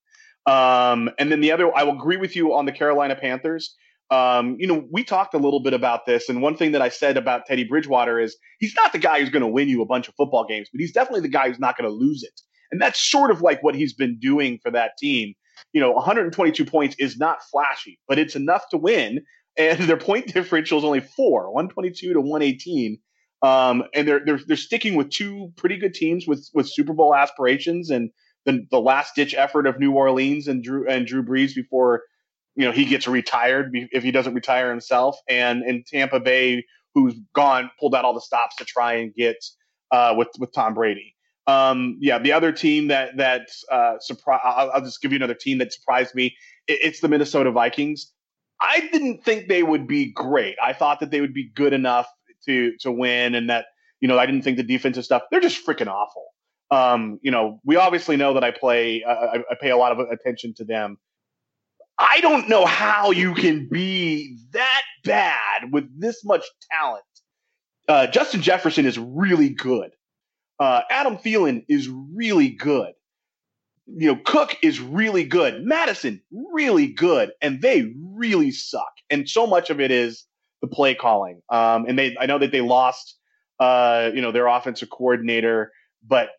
[0.46, 3.74] Um, and then the other, I will agree with you on the Carolina Panthers.
[4.11, 6.88] Um, you know, we talked a little bit about this, and one thing that I
[6.88, 9.86] said about Teddy Bridgewater is he's not the guy who's going to win you a
[9.86, 12.40] bunch of football games, but he's definitely the guy who's not going to lose it.
[12.70, 15.34] And that's sort of like what he's been doing for that team.
[15.72, 19.22] You know, 122 points is not flashy, but it's enough to win.
[19.56, 22.98] And their point differential is only four, 122 to 118.
[23.42, 27.14] Um, and they're, they're they're sticking with two pretty good teams with with Super Bowl
[27.14, 28.10] aspirations and
[28.46, 32.04] the, the last ditch effort of New Orleans and Drew and Drew Brees before
[32.54, 36.64] you know he gets retired if he doesn't retire himself, and in Tampa Bay,
[36.94, 39.36] who's gone pulled out all the stops to try and get
[39.90, 41.15] uh, with with Tom Brady.
[41.47, 44.40] Um, yeah, the other team that that uh, surprise.
[44.42, 46.36] I'll, I'll, just give you another team that surprised me.
[46.66, 48.12] It, it's the Minnesota Vikings.
[48.61, 50.57] I didn't think they would be great.
[50.62, 52.09] I thought that they would be good enough
[52.47, 53.66] to to win, and that
[54.01, 55.22] you know I didn't think the defensive stuff.
[55.30, 56.24] They're just freaking awful.
[56.70, 59.05] Um, you know, we obviously know that I play.
[59.05, 60.99] Uh, I, I pay a lot of attention to them.
[61.99, 67.05] I don't know how you can be that bad with this much talent.
[67.88, 69.92] Uh, Justin Jefferson is really good.
[70.59, 72.92] Uh, Adam Thielen is really good.
[73.86, 75.64] You know, Cook is really good.
[75.64, 77.32] Madison, really good.
[77.40, 78.92] And they really suck.
[79.11, 80.24] And so much of it is
[80.61, 81.40] the play calling.
[81.50, 83.16] Um, and they, I know that they lost,
[83.61, 85.72] uh, you know, their offensive coordinator,
[86.07, 86.30] but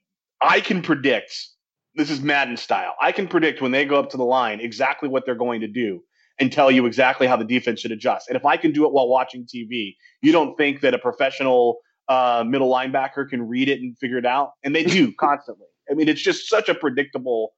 [0.41, 1.34] I can predict
[1.97, 2.95] this is Madden style.
[3.01, 5.68] I can predict when they go up to the line exactly what they're going to
[5.68, 6.03] do
[6.39, 8.28] and tell you exactly how the defense should adjust.
[8.30, 11.80] And if I can do it while watching TV, you don't think that a professional
[12.10, 14.51] uh, middle linebacker can read it and figure it out?
[14.64, 15.68] And they do constantly.
[15.89, 17.53] I mean, it's just such a predictable,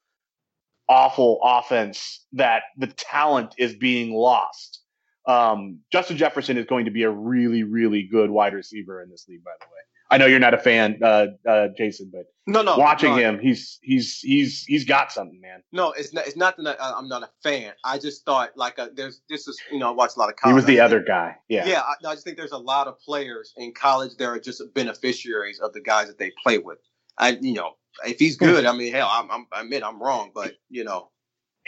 [0.88, 4.82] awful offense that the talent is being lost.
[5.28, 9.26] Um, Justin Jefferson is going to be a really, really good wide receiver in this
[9.28, 9.82] league, by the way.
[10.12, 13.39] I know you're not a fan, uh, uh, Jason, but no, no, watching no, him,
[13.39, 15.62] he's he's he's he's got something, man.
[15.72, 16.26] No, it's not.
[16.26, 17.74] It's not that I, am not a fan.
[17.84, 20.30] I just thought like a, uh, there's this is you know I watch a lot
[20.30, 20.53] of college.
[20.53, 21.36] He was the other guy.
[21.47, 21.82] Yeah, yeah.
[21.82, 25.60] I, I, just think there's a lot of players in college that are just beneficiaries
[25.60, 26.80] of the guys that they play with.
[27.20, 28.45] I you know if he's hmm.
[28.45, 31.12] good, I mean hell, I'm, I'm I admit I'm wrong, but you know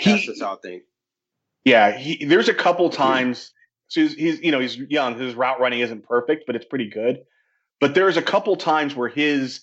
[0.03, 0.83] that's just how I think.
[1.63, 3.51] Yeah, he, there's a couple times.
[3.87, 5.19] So he's, he's you know he's young.
[5.19, 7.19] His route running isn't perfect, but it's pretty good.
[7.81, 9.61] But there's a couple times where his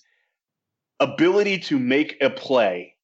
[0.99, 2.95] ability to make a play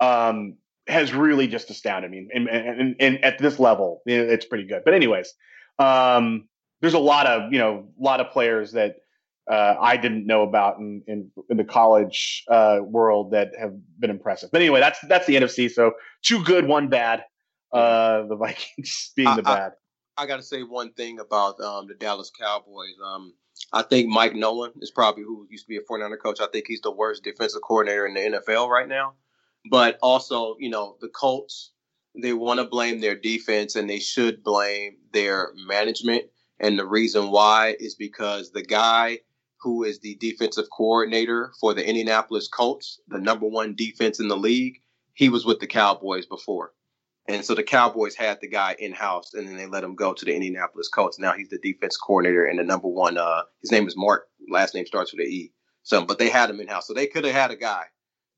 [0.00, 2.28] um, has really just astounded me.
[2.32, 4.82] And, and, and, at this level, it's pretty good.
[4.84, 5.32] But anyways,
[5.78, 6.46] um,
[6.82, 8.96] there's a lot of you know a lot of players that
[9.50, 14.10] uh, I didn't know about in in, in the college uh, world that have been
[14.10, 14.50] impressive.
[14.52, 15.70] But anyway, that's that's the NFC.
[15.70, 15.92] So
[16.22, 17.24] two good, one bad.
[17.72, 19.72] Uh, the Vikings being the bad.
[20.18, 22.94] I, I got to say one thing about um, the Dallas Cowboys.
[23.02, 23.32] Um,
[23.74, 26.40] I think Mike Nolan is probably who used to be a 49er coach.
[26.40, 29.14] I think he's the worst defensive coordinator in the NFL right now.
[29.68, 31.72] But also, you know, the Colts,
[32.14, 36.26] they want to blame their defense and they should blame their management.
[36.60, 39.18] And the reason why is because the guy
[39.60, 44.36] who is the defensive coordinator for the Indianapolis Colts, the number one defense in the
[44.36, 44.76] league,
[45.14, 46.74] he was with the Cowboys before.
[47.26, 50.12] And so the Cowboys had the guy in house, and then they let him go
[50.12, 51.18] to the Indianapolis Colts.
[51.18, 53.16] Now he's the defense coordinator and the number one.
[53.16, 54.28] Uh, his name is Mark.
[54.50, 55.52] Last name starts with an E.
[55.82, 57.84] So, but they had him in house, so they could have had a guy,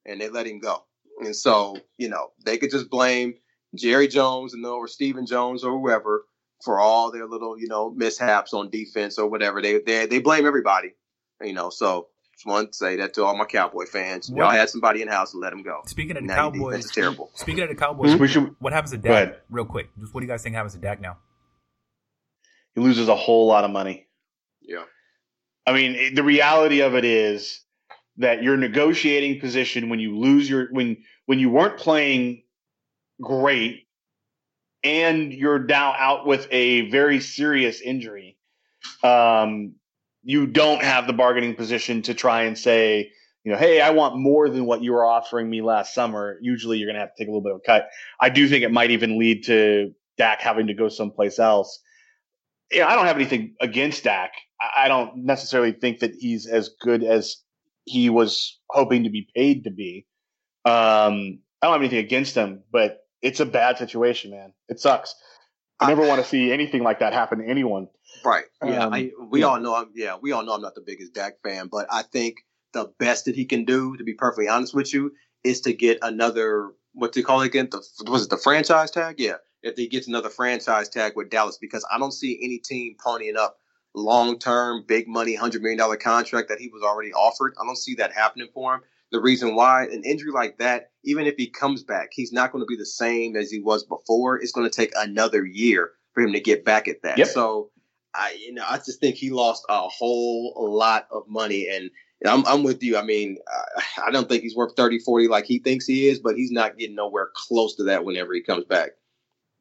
[0.05, 0.84] and they let him go.
[1.20, 3.34] And so, you know, they could just blame
[3.74, 6.24] Jerry Jones and or Stephen Jones or whoever
[6.64, 9.61] for all their little, you know, mishaps on defense or whatever.
[9.61, 10.95] They they they blame everybody,
[11.43, 11.70] you know.
[11.70, 14.28] So just want to say that to all my Cowboy fans.
[14.30, 14.39] What?
[14.39, 15.80] Y'all had somebody in house and let him go.
[15.87, 17.30] Speaking of the Cowboys, it's terrible.
[17.34, 19.41] Speaking of the Cowboys, we should, what happens to Dak?
[19.49, 21.16] Real quick, just what do you guys think happens to Dak now?
[22.74, 24.07] He loses a whole lot of money.
[24.61, 24.84] Yeah.
[25.66, 27.61] I mean, the reality of it is
[28.18, 32.43] that your negotiating position when you lose your when when you weren't playing
[33.20, 33.89] great
[34.84, 38.37] and you're now out with a very serious injury
[39.03, 39.74] um
[40.29, 43.12] you don't have the bargaining position to try and say,
[43.45, 46.37] you know, hey, I want more than what you were offering me last summer.
[46.43, 47.89] Usually, you're going to have to take a little bit of a cut.
[48.20, 51.81] I do think it might even lead to Dak having to go someplace else.
[52.72, 54.33] Yeah, I don't have anything against Dak.
[54.77, 57.37] I don't necessarily think that he's as good as
[57.85, 60.07] he was hoping to be paid to be.
[60.64, 64.55] Um, I don't have anything against him, but it's a bad situation, man.
[64.68, 65.14] It sucks.
[65.79, 67.89] I never want to see anything like that happen to anyone.
[68.24, 68.45] Right.
[68.64, 68.87] Yeah.
[68.87, 69.47] Um, I, we yeah.
[69.47, 69.74] all know.
[69.74, 72.39] I'm, yeah, we all know I'm not the biggest Dak fan, but I think
[72.72, 75.12] the best that he can do, to be perfectly honest with you,
[75.45, 77.68] is to get another what do you call it again?
[77.70, 79.16] The, was it the franchise tag?
[79.18, 79.37] Yeah.
[79.62, 83.37] If he gets another franchise tag with Dallas, because I don't see any team ponying
[83.37, 83.59] up
[83.95, 87.55] long term, big money, hundred million dollar contract that he was already offered.
[87.61, 88.81] I don't see that happening for him.
[89.13, 92.63] The reason why an injury like that, even if he comes back, he's not going
[92.63, 94.37] to be the same as he was before.
[94.37, 97.19] It's going to take another year for him to get back at that.
[97.19, 97.29] Yep.
[97.29, 97.71] So
[98.15, 101.69] I, you know, I just think he lost a whole lot of money.
[101.69, 101.91] And
[102.27, 102.97] I'm, I'm with you.
[102.97, 103.39] I mean,
[104.05, 106.79] I don't think he's worth 30, 40 like he thinks he is, but he's not
[106.79, 108.91] getting nowhere close to that whenever he comes back.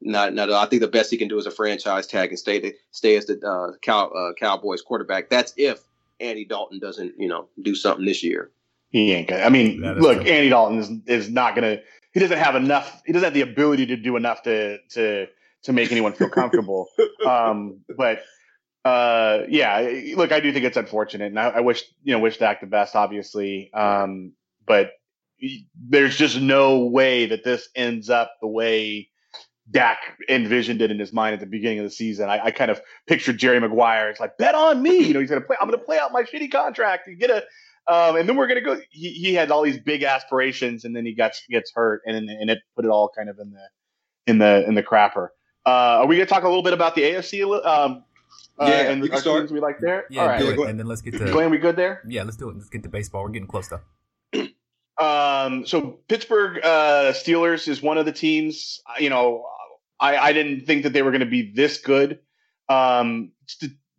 [0.00, 0.50] Not, not.
[0.50, 3.16] I think the best he can do is a franchise tag and stay to, stay
[3.16, 5.30] as the uh, Cow, uh, Cowboys quarterback.
[5.30, 5.80] That's if
[6.20, 8.50] Andy Dalton doesn't, you know, do something this year.
[8.90, 9.42] He ain't gonna.
[9.42, 10.30] I mean, look, true.
[10.30, 11.80] Andy Dalton is, is not gonna.
[12.12, 13.02] He doesn't have enough.
[13.04, 15.26] He doesn't have the ability to do enough to to
[15.64, 16.88] to make anyone feel comfortable.
[17.26, 18.22] um, but
[18.84, 22.38] uh, yeah, look, I do think it's unfortunate, and I, I wish you know wish
[22.38, 23.70] Dak the best, obviously.
[23.74, 24.32] Um,
[24.64, 24.92] but
[25.88, 29.08] there's just no way that this ends up the way
[29.70, 32.28] Dak envisioned it in his mind at the beginning of the season.
[32.28, 34.08] I, I kind of pictured Jerry Maguire.
[34.08, 34.98] It's like bet on me.
[34.98, 35.56] You know, he's gonna play.
[35.60, 37.42] I'm gonna play out my shitty contract and get a.
[37.88, 38.80] Um, and then we're gonna go.
[38.90, 42.50] He, he had all these big aspirations, and then he gets gets hurt, and and
[42.50, 43.68] it put it all kind of in the
[44.26, 45.28] in the in the crapper.
[45.64, 47.44] Uh, are we gonna talk a little bit about the AFC?
[47.64, 48.04] Um,
[48.58, 49.40] uh, yeah, and the start.
[49.40, 50.06] teams we like there.
[50.10, 51.30] Yeah, All right, do it, and then let's get to.
[51.30, 52.02] Glenn, we good there?
[52.08, 52.56] Yeah, let's do it.
[52.56, 53.22] Let's get to baseball.
[53.22, 53.80] We're getting close though.
[54.98, 58.80] Um, so Pittsburgh uh, Steelers is one of the teams.
[58.98, 59.44] You know,
[60.00, 62.20] I, I didn't think that they were going to be this good.
[62.70, 63.32] Um,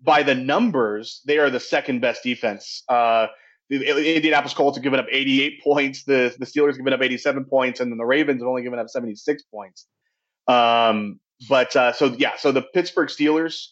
[0.02, 2.84] by the numbers, they are the second best defense.
[2.90, 3.28] Uh,
[3.70, 6.04] the Indianapolis Colts have given up 88 points.
[6.04, 8.80] The the Steelers have given up 87 points, and then the Ravens have only given
[8.80, 9.88] up 76 points.
[10.48, 13.68] Um, but uh, so yeah, so the Pittsburgh Steelers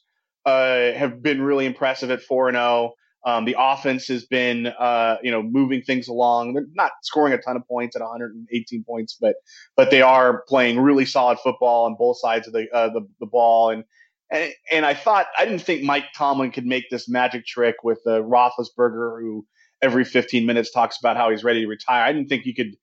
[0.45, 2.65] uh, have been really impressive at four and zero.
[2.65, 2.93] Oh.
[3.27, 6.53] Um, the offense has been, uh, you know, moving things along.
[6.53, 9.37] They're not scoring a ton of points at 118 points, but
[9.75, 13.25] but they are playing really solid football on both sides of the uh, the, the,
[13.25, 13.71] ball.
[13.71, 13.83] And,
[14.29, 17.99] and and I thought I didn't think Mike Tomlin could make this magic trick with
[18.05, 19.43] uh, Roethlisberger, who
[19.81, 22.03] every 15 minutes talks about how he's ready to retire.
[22.03, 22.75] I didn't think you could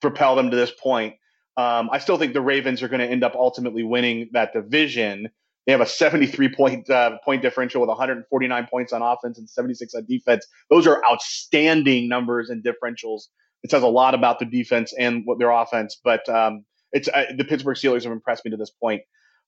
[0.00, 1.14] propel them to this point.
[1.56, 5.28] Um, I still think the Ravens are going to end up ultimately winning that division.
[5.66, 9.94] They have a 73 point uh, point differential with 149 points on offense and 76
[9.94, 10.46] on defense.
[10.68, 13.22] Those are outstanding numbers and differentials.
[13.62, 15.98] It says a lot about the defense and what their offense.
[16.02, 19.02] But um, it's uh, the Pittsburgh Steelers have impressed me to this point.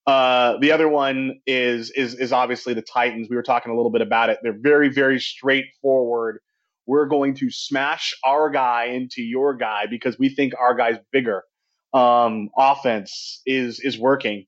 [0.07, 3.29] Uh, the other one is is is obviously the Titans.
[3.29, 4.39] We were talking a little bit about it.
[4.43, 6.39] They're very very straightforward.
[6.87, 11.45] We're going to smash our guy into your guy because we think our guy's bigger.
[11.93, 14.47] Um, offense is is working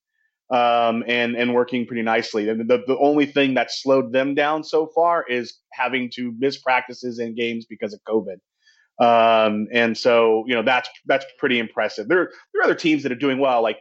[0.51, 2.49] um, and and working pretty nicely.
[2.49, 6.59] And the, the only thing that slowed them down so far is having to miss
[6.59, 8.37] practices and games because of COVID.
[9.01, 12.09] Um, and so you know that's that's pretty impressive.
[12.09, 13.63] There there are other teams that are doing well.
[13.63, 13.79] Like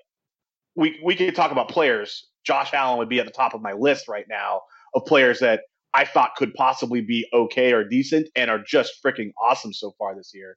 [0.75, 2.27] we we could talk about players.
[2.45, 4.61] Josh Allen would be at the top of my list right now
[4.93, 5.61] of players that
[5.97, 10.15] I thought could possibly be okay or decent and are just freaking awesome so far
[10.15, 10.55] this year.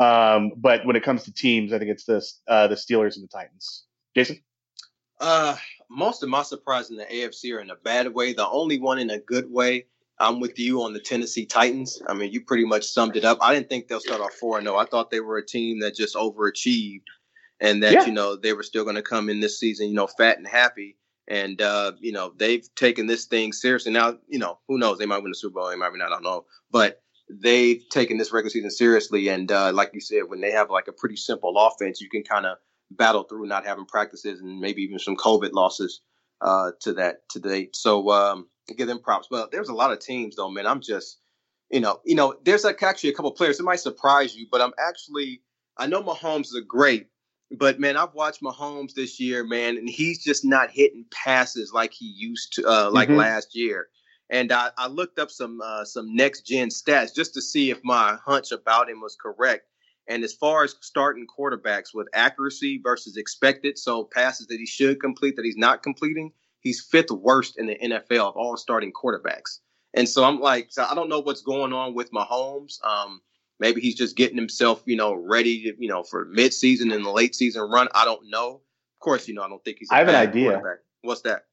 [0.00, 3.24] Um, but when it comes to teams, I think it's the uh, the Steelers and
[3.24, 3.84] the Titans.
[4.14, 4.40] Jason.
[5.20, 5.56] Uh,
[5.90, 8.32] most of my surprise in the AFC are in a bad way.
[8.32, 9.84] The only one in a good way,
[10.18, 12.00] I'm with you on the Tennessee Titans.
[12.08, 13.38] I mean, you pretty much summed it up.
[13.42, 14.76] I didn't think they'll start off four zero.
[14.76, 17.02] I thought they were a team that just overachieved,
[17.60, 18.06] and that yeah.
[18.06, 20.46] you know they were still going to come in this season, you know, fat and
[20.46, 20.96] happy.
[21.28, 23.92] And uh, you know they've taken this thing seriously.
[23.92, 24.98] Now, you know, who knows?
[24.98, 25.68] They might win the Super Bowl.
[25.68, 26.06] They might not.
[26.06, 26.46] I don't know.
[26.70, 29.28] But they've taken this regular season seriously.
[29.28, 32.22] And uh, like you said, when they have like a pretty simple offense, you can
[32.22, 32.56] kind of
[32.90, 36.00] battle through not having practices and maybe even some COVID losses
[36.40, 37.76] uh, to that to date.
[37.76, 39.28] So um, give them props.
[39.30, 40.66] But there's a lot of teams though, man.
[40.66, 41.18] I'm just,
[41.70, 43.60] you know, you know, there's like actually a couple players.
[43.60, 45.42] It might surprise you, but I'm actually,
[45.76, 47.06] I know Mahomes is a great,
[47.50, 51.92] but man, I've watched Mahomes this year, man, and he's just not hitting passes like
[51.92, 53.18] he used to, uh, like mm-hmm.
[53.18, 53.88] last year.
[54.30, 57.78] And I, I looked up some uh, some next gen stats just to see if
[57.82, 59.66] my hunch about him was correct.
[60.06, 65.00] And as far as starting quarterbacks with accuracy versus expected, so passes that he should
[65.00, 69.60] complete that he's not completing, he's fifth worst in the NFL of all starting quarterbacks.
[69.94, 72.82] And so I'm like, so I don't know what's going on with Mahomes.
[72.84, 73.20] Um,
[73.60, 77.10] maybe he's just getting himself, you know, ready, to, you know, for mid-season and the
[77.10, 77.88] late season run.
[77.94, 78.60] I don't know.
[78.96, 79.88] Of course, you know, I don't think he's.
[79.90, 80.60] I have an idea.
[81.02, 81.44] What's that?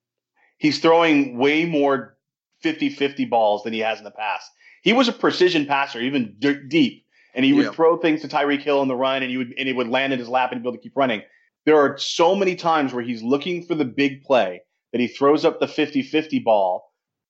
[0.57, 2.17] He's throwing way more
[2.63, 4.49] 50-50 balls than he has in the past.
[4.81, 7.71] He was a precision passer, even d- deep, and he would yeah.
[7.71, 10.13] throw things to Tyreek Hill in the run, and he would and it would land
[10.13, 11.21] in his lap, and he'd be able to keep running.
[11.65, 15.43] There are so many times where he's looking for the big play that he throws
[15.43, 16.87] up the 50-50 ball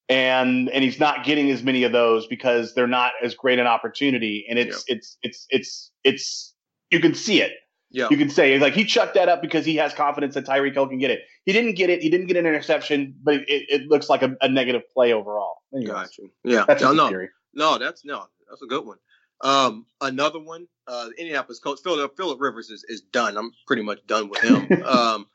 [0.09, 3.67] and and he's not getting as many of those because they're not as great an
[3.67, 4.95] opportunity and it's yeah.
[4.95, 6.53] it's it's it's it's
[6.91, 7.53] you can see it
[7.95, 8.07] yeah.
[8.11, 10.87] You can say like he chucked that up because he has confidence that Tyreek Hill
[10.87, 11.21] can get it.
[11.45, 12.01] He didn't get it.
[12.01, 15.61] He didn't get an interception, but it, it looks like a, a, negative play overall.
[15.73, 16.23] Anyways, gotcha.
[16.43, 16.65] Yeah.
[16.67, 17.29] That's no, no, theory.
[17.53, 17.77] no.
[17.77, 18.25] That's no.
[18.49, 18.97] That's a good one.
[19.39, 20.67] Um, another one.
[20.87, 23.37] Uh, Indianapolis coach Philip Philip Rivers is, is done.
[23.37, 24.83] I'm pretty much done with him.
[24.85, 25.27] um,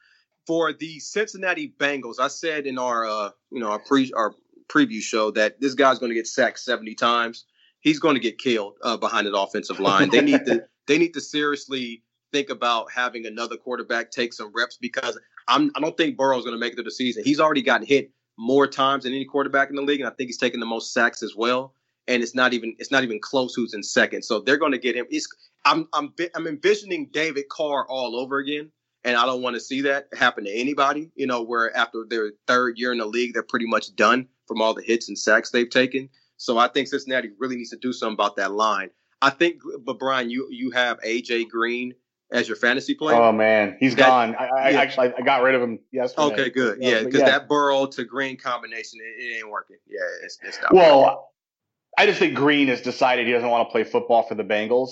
[0.46, 4.34] for the Cincinnati Bengals, I said in our uh, you know our pre our
[4.70, 7.44] preview show that this guy's going to get sacked 70 times.
[7.80, 10.10] He's going to get killed uh, behind an offensive line.
[10.10, 12.02] They need to they need to seriously
[12.32, 15.18] think about having another quarterback take some reps because
[15.48, 17.24] I'm I don't think Burrow's going to make it to the season.
[17.24, 20.28] He's already gotten hit more times than any quarterback in the league, and I think
[20.28, 21.74] he's taken the most sacks as well.
[22.08, 24.24] And it's not even it's not even close who's in second.
[24.24, 25.06] So they're going to get him.
[25.10, 25.28] It's,
[25.64, 28.70] I'm I'm I'm envisioning David Carr all over again,
[29.04, 31.10] and I don't want to see that happen to anybody.
[31.14, 34.60] You know, where after their third year in the league, they're pretty much done from
[34.60, 36.08] all the hits and sacks they've taken.
[36.36, 38.90] So I think Cincinnati really needs to do something about that line.
[39.22, 41.94] I think, but Brian, you you have AJ Green
[42.32, 43.16] as your fantasy player.
[43.16, 44.34] Oh man, he's that, gone.
[44.34, 44.80] I, I yeah.
[44.80, 46.22] actually I got rid of him yesterday.
[46.32, 46.78] Okay, good.
[46.80, 47.26] Yeah, because yeah.
[47.26, 49.76] that Burrow to Green combination, it, it, ain't working.
[49.86, 50.74] Yeah, it's, it's not.
[50.74, 51.18] Well, working.
[51.98, 54.90] I just think Green has decided he doesn't want to play football for the Bengals.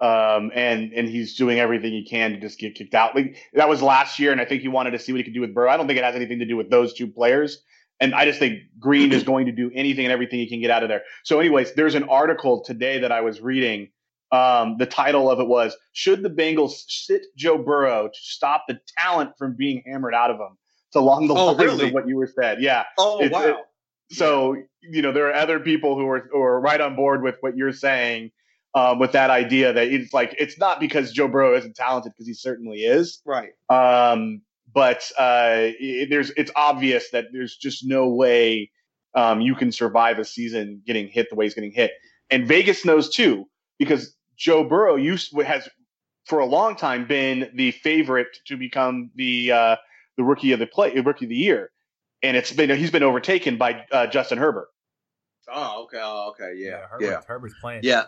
[0.00, 3.16] Um, and and he's doing everything he can to just get kicked out.
[3.16, 5.34] Like that was last year, and I think he wanted to see what he could
[5.34, 5.70] do with Burrow.
[5.70, 7.62] I don't think it has anything to do with those two players.
[8.00, 10.70] And I just think Green is going to do anything and everything he can get
[10.70, 11.02] out of there.
[11.24, 13.90] So, anyways, there's an article today that I was reading.
[14.30, 18.78] Um, the title of it was "Should the Bengals sit Joe Burrow to stop the
[18.98, 20.56] talent from being hammered out of him?"
[20.88, 21.88] It's along the oh, lines really?
[21.88, 22.62] of what you were said.
[22.62, 22.84] Yeah.
[22.98, 23.44] Oh it's, wow.
[23.44, 23.56] It,
[24.10, 27.36] so you know there are other people who are who are right on board with
[27.40, 28.30] what you're saying
[28.74, 32.26] um, with that idea that it's like it's not because Joe Burrow isn't talented because
[32.26, 33.20] he certainly is.
[33.24, 33.50] Right.
[33.68, 34.42] Um,
[34.72, 38.70] but uh, it, there's it's obvious that there's just no way
[39.14, 41.92] um, you can survive a season getting hit the way he's getting hit,
[42.30, 43.46] and Vegas knows too
[43.78, 45.68] because Joe Burrow used has
[46.26, 49.76] for a long time been the favorite to become the uh,
[50.16, 51.70] the rookie of the play rookie of the year,
[52.22, 54.68] and it's been he's been overtaken by uh, Justin Herbert.
[55.50, 57.20] Oh, okay, oh, okay, yeah, yeah, Herbert, yeah.
[57.26, 57.80] Herbert's playing.
[57.82, 58.04] Yeah,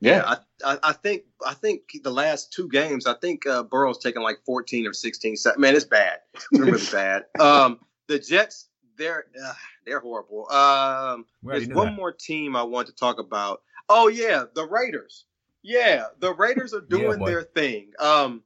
[0.00, 3.98] yeah, I, I, I, think I think the last two games, I think uh, Burrow's
[3.98, 5.36] taken like 14 or 16.
[5.56, 6.18] Man, it's bad.
[6.34, 7.24] It's really bad.
[7.40, 9.52] Um, the Jets, they're uh,
[9.86, 10.50] they're horrible.
[10.50, 11.96] Um, there's one that.
[11.96, 13.62] more team I want to talk about.
[13.88, 15.24] Oh yeah, the Raiders.
[15.62, 17.92] Yeah, the Raiders are doing yeah, their thing.
[17.98, 18.42] Um,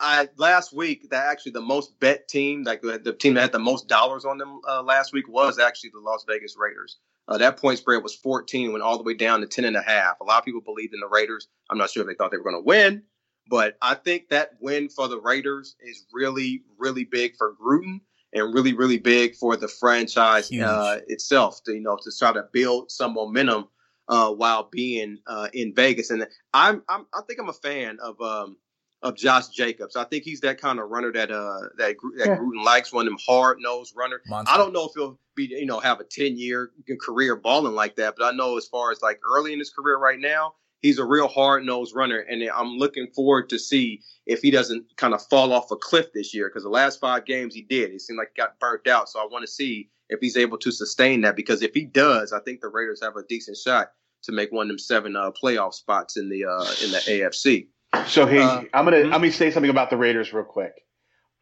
[0.00, 3.52] I last week that actually the most bet team, like the, the team that had
[3.52, 6.98] the most dollars on them uh, last week, was actually the Las Vegas Raiders.
[7.28, 9.82] Uh, that point spread was 14, went all the way down to 10 and a
[9.82, 10.20] half.
[10.20, 11.48] A lot of people believed in the Raiders.
[11.70, 13.02] I'm not sure if they thought they were going to win,
[13.48, 18.00] but I think that win for the Raiders is really, really big for Gruden
[18.32, 21.62] and really, really big for the franchise uh, itself.
[21.64, 23.68] To, you know, to try to build some momentum
[24.08, 26.10] uh, while being uh, in Vegas.
[26.10, 28.56] And I'm, I'm, I think I'm a fan of um,
[29.02, 29.96] of Josh Jacobs.
[29.96, 32.36] I think he's that kind of runner that uh that that yeah.
[32.36, 34.20] Gruden likes, one of them hard nosed runner.
[34.26, 34.54] Monster.
[34.54, 36.70] I don't know if he'll be you know have a ten year
[37.00, 39.98] career balling like that, but I know as far as like early in his career
[39.98, 44.40] right now, he's a real hard nosed runner, and I'm looking forward to see if
[44.40, 47.54] he doesn't kind of fall off a cliff this year because the last five games
[47.54, 49.08] he did, it seemed like he got burnt out.
[49.08, 52.32] So I want to see if he's able to sustain that because if he does,
[52.32, 53.92] I think the Raiders have a decent shot
[54.24, 57.68] to make one of them seven uh, playoff spots in the uh, in the AFC.
[58.06, 59.12] So hey, uh, I'm gonna mm-hmm.
[59.12, 60.72] let me say something about the Raiders real quick.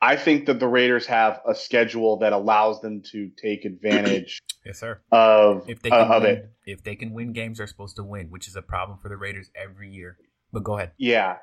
[0.01, 4.41] I think that the Raiders have a schedule that allows them to take advantage.
[4.65, 5.01] yes, sir.
[5.11, 6.53] Of if they uh, can uh, win, it.
[6.67, 9.17] if they can win games, they're supposed to win, which is a problem for the
[9.17, 10.17] Raiders every year.
[10.53, 10.93] But go ahead.
[10.99, 11.37] Yeah,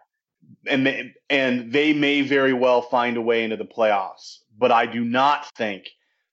[0.67, 4.85] and they, and they may very well find a way into the playoffs, but I
[4.85, 5.89] do not think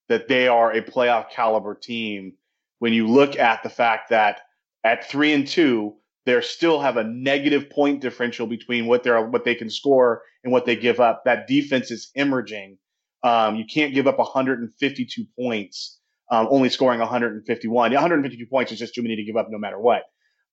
[0.09, 2.35] that they are a playoff caliber team.
[2.79, 4.41] When you look at the fact that
[4.85, 5.95] at three and two,
[6.25, 10.53] they still have a negative point differential between what they're what they can score and
[10.53, 11.23] what they give up.
[11.25, 12.77] That defense is hemorrhaging.
[13.25, 16.01] Um, you can't give up 152 points,
[16.31, 17.93] um, only scoring 151.
[17.93, 20.03] 152 points is just too many to give up no matter what.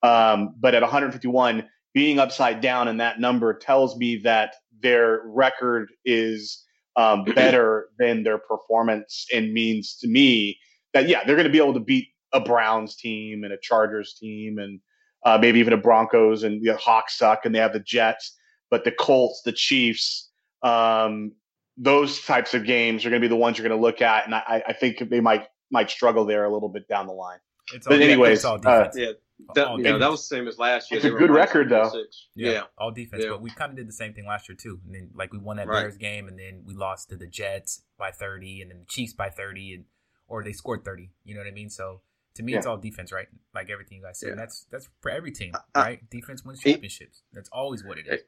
[0.03, 5.89] Um, but at 151, being upside down in that number tells me that their record
[6.05, 6.63] is
[6.95, 10.59] um, better than their performance and means to me
[10.93, 14.15] that yeah they're going to be able to beat a Browns team and a Chargers
[14.19, 14.79] team and
[15.23, 18.37] uh, maybe even the Broncos and the Hawks suck and they have the Jets,
[18.69, 20.29] but the Colts, the Chiefs,
[20.63, 21.33] um,
[21.77, 24.25] those types of games are going to be the ones you're going to look at,
[24.25, 27.39] and I, I think they might might struggle there a little bit down the line.
[27.73, 28.89] It's But all, anyways, it's all uh.
[28.95, 29.11] Yeah,
[29.55, 30.01] that, All you defense.
[30.01, 30.97] that was the same as last year.
[30.97, 31.89] It's They were good record, though.
[32.35, 32.63] Yeah, Yeah.
[32.77, 33.23] all defense.
[33.23, 33.29] Yeah.
[33.31, 34.79] But we kind of did the same thing last year too.
[34.85, 35.81] And then like we won that Right.
[35.83, 39.13] Bears game, and then we lost to the Jets by thirty, and then the Chiefs
[39.13, 39.85] by thirty, and
[40.27, 41.11] or they scored thirty.
[41.23, 41.69] You know what I mean?
[41.69, 42.01] So
[42.39, 43.27] to me, it's all defense, right?
[43.53, 44.29] Like everything you guys said.
[44.29, 44.35] Yeah.
[44.35, 46.09] that's that's for every team, I- right?
[46.09, 47.21] Defense wins It- championships.
[47.33, 48.21] That's always what it is.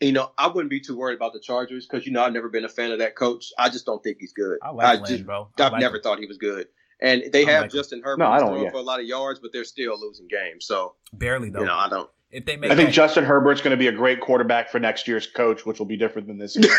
[0.00, 2.48] You know, I wouldn't be too worried about the Chargers because you know I've never
[2.48, 3.52] been a fan of that coach.
[3.58, 4.58] I just don't think he's good.
[4.62, 5.48] I like Lynn, just, bro.
[5.58, 6.02] I I've like never him.
[6.02, 6.66] thought he was good.
[7.00, 7.70] And they I have like.
[7.72, 8.70] Justin Herbert No, I don't, throwing yeah.
[8.70, 10.66] for a lot of yards, but they're still losing games.
[10.66, 11.60] So barely though.
[11.60, 12.08] you know, I don't.
[12.32, 14.80] If they make, I think that- Justin Herbert's going to be a great quarterback for
[14.80, 16.72] next year's coach, which will be different than this year.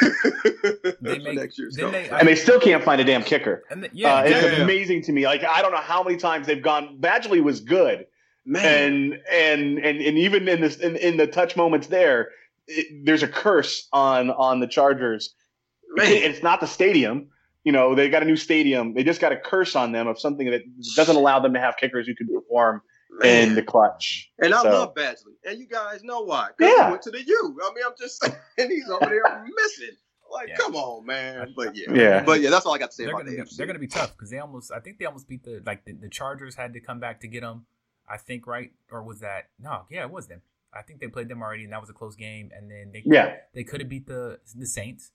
[1.02, 1.92] they make, next year's coach.
[1.92, 3.64] they, and they still can't find a damn kicker.
[3.70, 4.64] and the, yeah, uh, it's yeah.
[4.64, 5.26] amazing to me.
[5.26, 6.98] Like I don't know how many times they've gone.
[7.00, 8.08] Badgley was good,
[8.46, 12.30] Man, and and and and even in this in, in the touch moments there,
[12.68, 15.36] it, there's a curse on on the Chargers.
[15.96, 17.28] man, It's not the stadium.
[17.64, 18.94] You know, they got a new stadium.
[18.94, 20.64] They just got a curse on them of something that
[20.96, 22.82] doesn't allow them to have kickers who can perform
[23.24, 24.32] in the clutch.
[24.40, 26.50] And I So- love Badgley, and you guys know why?
[26.58, 26.86] Because Yeah.
[26.86, 27.60] he went to the U.
[27.64, 28.22] I mean, I'm just
[28.58, 29.96] saying he's over there missing.
[30.32, 30.56] Like, Yeah.
[30.58, 31.54] come on, man.
[31.56, 32.24] But yeah, Yeah.
[32.24, 33.56] But yeah, that's all I got to say they're about gonna the be, AFC.
[33.58, 35.94] they're gonna be tough because they almost I think they almost beat the like the,
[35.94, 37.66] the Chargers had to come back to get them.
[38.10, 39.86] I think right or was that no?
[39.92, 40.42] Yeah, it was them.
[40.74, 42.50] I think they played them already, and that was a close game.
[42.56, 43.36] And then they Yeah.
[43.54, 45.12] they could have beat the the Saints.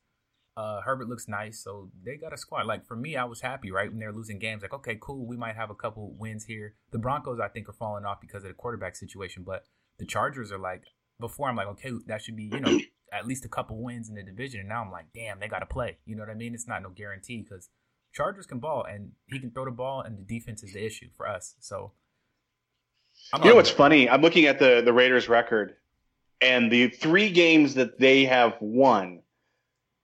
[0.59, 2.66] Uh, Herbert looks nice, so they got a squad.
[2.66, 4.62] Like for me, I was happy right when they're losing games.
[4.62, 6.74] Like okay, cool, we might have a couple wins here.
[6.90, 9.66] The Broncos, I think, are falling off because of the quarterback situation, but
[10.00, 10.82] the Chargers are like
[11.20, 11.48] before.
[11.48, 12.76] I'm like okay, that should be you know
[13.12, 14.59] at least a couple wins in the division.
[14.59, 15.98] And now I'm like, damn, they got to play.
[16.06, 16.54] You know what I mean?
[16.54, 17.68] It's not no guarantee because
[18.12, 21.06] Chargers can ball and he can throw the ball, and the defense is the issue
[21.16, 21.54] for us.
[21.61, 21.92] So,
[23.32, 24.11] I'm You know what's funny?
[24.11, 25.76] I'm looking at the the Raiders record,
[26.40, 29.20] and the three games that they have won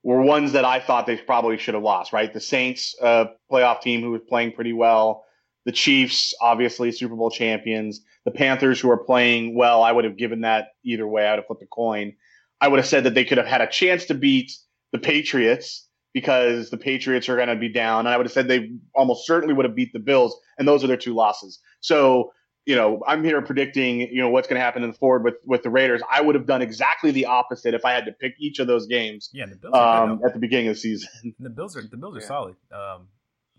[0.05, 2.13] were ones that I thought they probably should have lost.
[2.13, 5.25] Right, the Saints, uh, playoff team who was playing pretty well.
[5.65, 8.03] The Chiefs, obviously Super Bowl champions.
[8.25, 9.83] The Panthers, who are playing well.
[9.83, 11.27] I would have given that either way.
[11.27, 12.15] I would have flipped a coin.
[12.61, 14.53] I would have said that they could have had a chance to beat
[14.93, 18.47] the Patriots because the Patriots are going to be down, and I would have said
[18.47, 21.59] they almost certainly would have beat the Bills, and those are their two losses.
[21.81, 22.31] So
[22.67, 25.35] you know, I'm here predicting, you know, what's going to happen in the forward with
[25.45, 26.01] with the Raiders.
[26.11, 28.87] I would have done exactly the opposite if I had to pick each of those
[28.87, 31.35] games yeah, the Bills um, at the beginning of the season.
[31.39, 32.27] The Bills are the Bills are Yeah.
[32.27, 32.57] solid.
[32.73, 33.09] Um,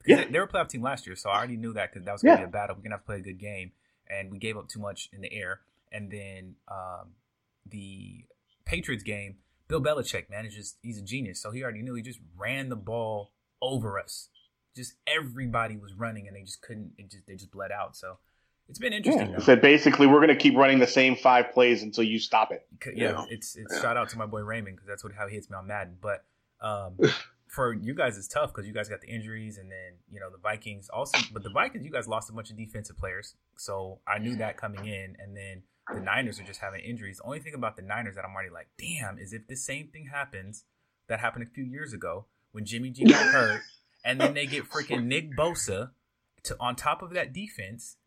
[0.06, 0.18] Yeah.
[0.24, 2.12] they, they were a playoff team last year, so I already knew that because that
[2.14, 2.46] was going to Yeah.
[2.48, 2.76] be a battle.
[2.76, 3.72] We're gonna have to play a good game,
[4.08, 5.62] and we gave up too much in the air.
[5.92, 7.12] And then um,
[7.66, 8.26] the
[8.66, 9.38] Patriots game,
[9.68, 10.78] Bill Belichick manages.
[10.82, 11.94] He's a genius, so he already knew.
[11.96, 13.32] He just ran the ball
[13.62, 14.30] over us.
[14.76, 16.94] Just everybody was running, and they just couldn't.
[16.98, 17.96] It just they just bled out.
[17.96, 18.18] So
[18.70, 19.30] it's been interesting.
[19.32, 19.38] Yeah.
[19.38, 19.44] though.
[19.44, 22.66] So basically, we're going to keep running the same five plays until you stop it.
[22.84, 23.26] C- yeah, Yeah.
[23.30, 23.82] it's it's Yeah.
[23.82, 25.98] shout out to my boy Raymond because that's what how he hits me on Madden.
[26.02, 26.26] But
[26.62, 26.98] um,
[27.48, 30.30] for you guys, it's tough because you guys got the injuries, and then you know
[30.32, 31.18] the Vikings also.
[31.32, 34.58] But the Vikings, you guys lost a bunch of defensive players, so I knew that
[34.58, 35.16] coming in.
[35.20, 35.64] And then
[35.94, 37.18] the Niners are just having injuries.
[37.18, 39.88] The only thing about the Niners that I'm already like, damn, is if the same
[39.90, 40.64] thing happens
[41.08, 43.62] that happened a few years ago when Jimmy G got hurt,
[44.04, 45.92] and then they get freaking Nick Bosa
[46.44, 47.98] to on top of that defense.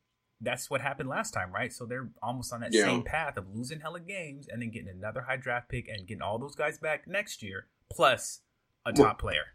[0.41, 1.72] That's what happened last time, right?
[1.72, 2.84] So they're almost on that Yeah.
[2.84, 6.22] same path of losing hella games and then getting another high draft pick and getting
[6.22, 8.41] all those guys back next year, plus
[8.86, 9.55] a Well, top player.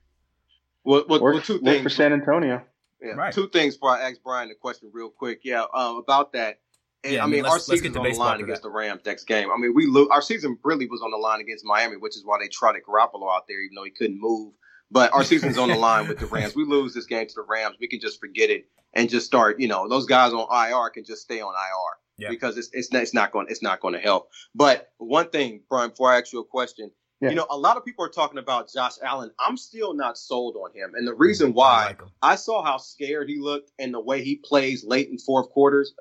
[0.83, 1.81] Well, well, well, two things.
[1.83, 2.65] for San Antonio.
[3.01, 3.33] Yeah, Right.
[3.33, 5.41] Two things before I ask Brian the question real quick.
[5.43, 6.59] Yeah, um, about that.
[7.05, 8.61] And, Yeah, I I mean, mean, let's- our let's get season's on the line against
[8.63, 8.67] that.
[8.69, 9.51] the Rams next game.
[9.51, 12.23] I mean, we lo- our season really was on the line against Miami, which is
[12.25, 14.53] why they trotted Garoppolo out there, even though he couldn't move.
[14.93, 16.55] But our season's on the line with the Rams.
[16.55, 19.59] We lose this game to the Rams, we can just forget it and just start.
[19.59, 22.29] You know, those guys on IR can just stay on IR Yeah.
[22.29, 24.29] because it's it's not, it's not going it's not going to help.
[24.55, 26.91] But one thing, Brian, before I ask you a question,
[27.21, 27.29] Yeah.
[27.31, 29.31] you know, a lot of people are talking about Josh Allen.
[29.39, 31.95] I'm still not sold on him, and the reason I why.
[32.21, 35.93] I saw how scared he looked and the way he plays late in fourth quarters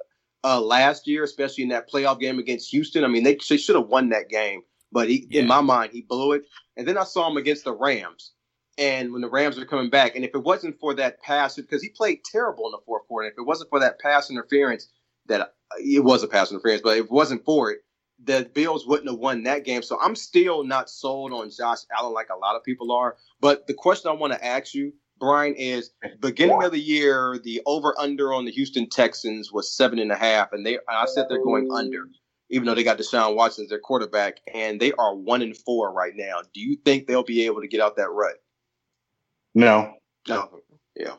[0.44, 3.04] uh, last year, especially in that playoff game against Houston.
[3.04, 5.40] I mean, they, they should have won that game, but he, Yeah.
[5.42, 6.42] in my mind, he blew it.
[6.76, 8.32] And then I saw him against the Rams.
[8.78, 11.82] And when the Rams are coming back, and if it wasn't for that pass, because
[11.82, 14.88] he played terrible in the fourth quarter, if it wasn't for that pass interference,
[15.26, 15.46] that uh,
[15.78, 17.80] it was a pass interference, but if it wasn't for it,
[18.24, 19.82] the Bills wouldn't have won that game.
[19.82, 23.16] So I'm still not sold on Josh Allen like a lot of people are.
[23.40, 27.62] But the question I want to ask you, Brian, is beginning of the year, the
[27.66, 31.26] over under on the Houston Texans was seven and a half, and they I said
[31.28, 32.08] they're going under,
[32.50, 35.92] even though they got Deshaun Watson as their quarterback, and they are one and four
[35.92, 36.42] right now.
[36.52, 38.34] Do you think they'll be able to get out that rut?
[39.54, 39.94] No,
[40.28, 40.48] No.
[40.94, 41.14] Yeah.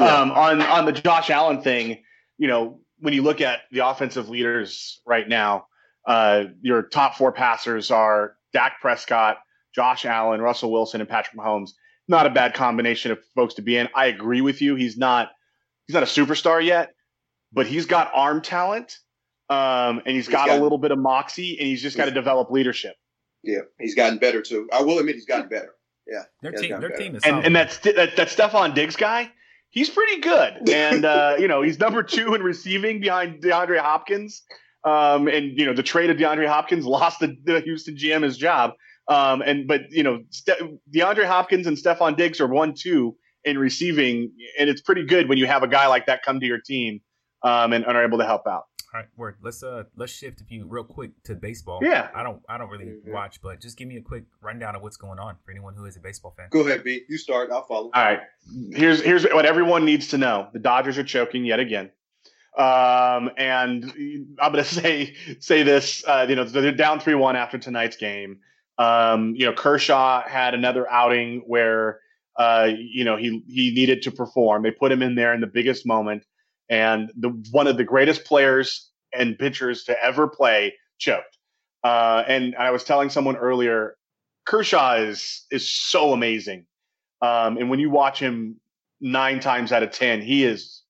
[0.00, 2.02] um, on on the Josh Allen thing,
[2.38, 5.66] you know, when you look at the offensive leaders right now,
[6.06, 9.38] uh, your top four passers are Dak Prescott,
[9.74, 11.70] Josh Allen, Russell Wilson, and Patrick Mahomes.
[12.08, 13.88] Not a bad combination of folks to be in.
[13.94, 14.76] I agree with you.
[14.76, 15.30] He's not
[15.86, 16.94] he's not a superstar yet,
[17.52, 18.96] but he's got arm talent,
[19.50, 22.06] um, and he's, he's got, got, a little bit of moxie, and he's just got
[22.06, 22.94] to develop leadership.
[23.42, 24.68] Yeah, he's gotten better too.
[24.72, 25.74] I will admit he's gotten better.
[26.06, 29.30] Yeah, their team, their team is, and, and that's that, that Stefon Diggs guy.
[29.70, 34.42] He's pretty good, and uh, you know he's number two in receiving behind DeAndre Hopkins.
[34.84, 38.36] Um, and you know the trade of DeAndre Hopkins lost the, the Houston GM his
[38.36, 38.72] job.
[39.08, 40.62] Um, and but you know Ste-
[40.94, 45.38] DeAndre Hopkins and Stefon Diggs are one two in receiving, and it's pretty good when
[45.38, 47.00] you have a guy like that come to your team
[47.42, 48.64] um, and, and are able to help out.
[48.94, 49.34] All right, word.
[49.42, 51.80] Let's uh let's shift if you real quick to baseball.
[51.82, 53.12] Yeah, I don't I don't really mm-hmm.
[53.12, 55.84] watch, but just give me a quick rundown of what's going on for anyone who
[55.84, 56.46] is a baseball fan.
[56.50, 57.02] Go ahead, B.
[57.08, 57.50] You start.
[57.50, 57.90] I'll follow.
[57.92, 58.20] All right.
[58.70, 61.90] Here's here's what everyone needs to know: the Dodgers are choking yet again.
[62.56, 63.84] Um, and
[64.38, 66.04] I'm going to say say this.
[66.06, 68.38] Uh, you know, they're down three one after tonight's game.
[68.78, 71.98] Um, you know, Kershaw had another outing where
[72.36, 74.62] uh, you know he he needed to perform.
[74.62, 76.22] They put him in there in the biggest moment,
[76.68, 81.38] and the one of the greatest players and pitchers to ever play choked.
[81.82, 83.96] Uh, and I was telling someone earlier,
[84.46, 86.66] Kershaw is is so amazing.
[87.22, 88.60] Um, and when you watch him
[89.00, 90.82] nine times out of ten, he is,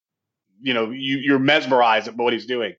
[0.60, 2.74] you know, you, you're mesmerized at what he's doing.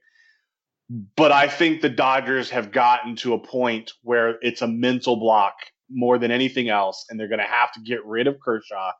[1.16, 5.56] But I think the Dodgers have gotten to a point where it's a mental block
[5.90, 8.92] more than anything else, and they're going to have to get rid of Kershaw,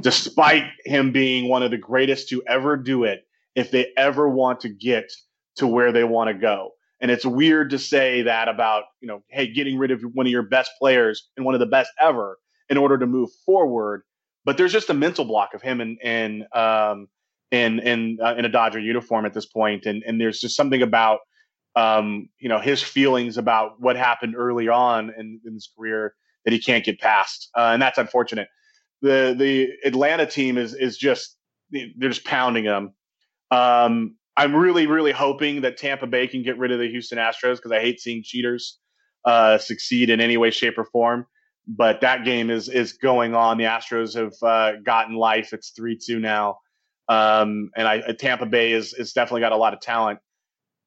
[0.00, 4.60] despite him being one of the greatest to ever do it, if they ever want
[4.60, 5.10] to get
[5.56, 6.70] to where they want to go.
[7.00, 10.30] And it's weird to say that about, you know, hey, getting rid of one of
[10.30, 12.38] your best players and one of the best ever
[12.68, 14.02] in order to move forward.
[14.44, 17.08] But there's just a mental block of him in in um,
[17.50, 20.82] in in uh, in a Dodger uniform at this point, and and there's just something
[20.82, 21.20] about
[21.76, 26.52] um, you know his feelings about what happened early on in, in his career that
[26.52, 28.48] he can't get past, uh, and that's unfortunate.
[29.02, 31.36] The the Atlanta team is is just
[31.70, 32.92] they're just pounding them.
[33.54, 37.56] Um, I'm really really hoping that Tampa Bay can get rid of the Houston Astros
[37.56, 38.78] because I hate seeing cheaters
[39.24, 41.26] uh, succeed in any way, shape, or form.
[41.66, 43.58] But that game is is going on.
[43.58, 45.52] The Astros have uh, gotten life.
[45.52, 46.58] It's three two now,
[47.08, 50.18] um, and I, Tampa Bay is is definitely got a lot of talent.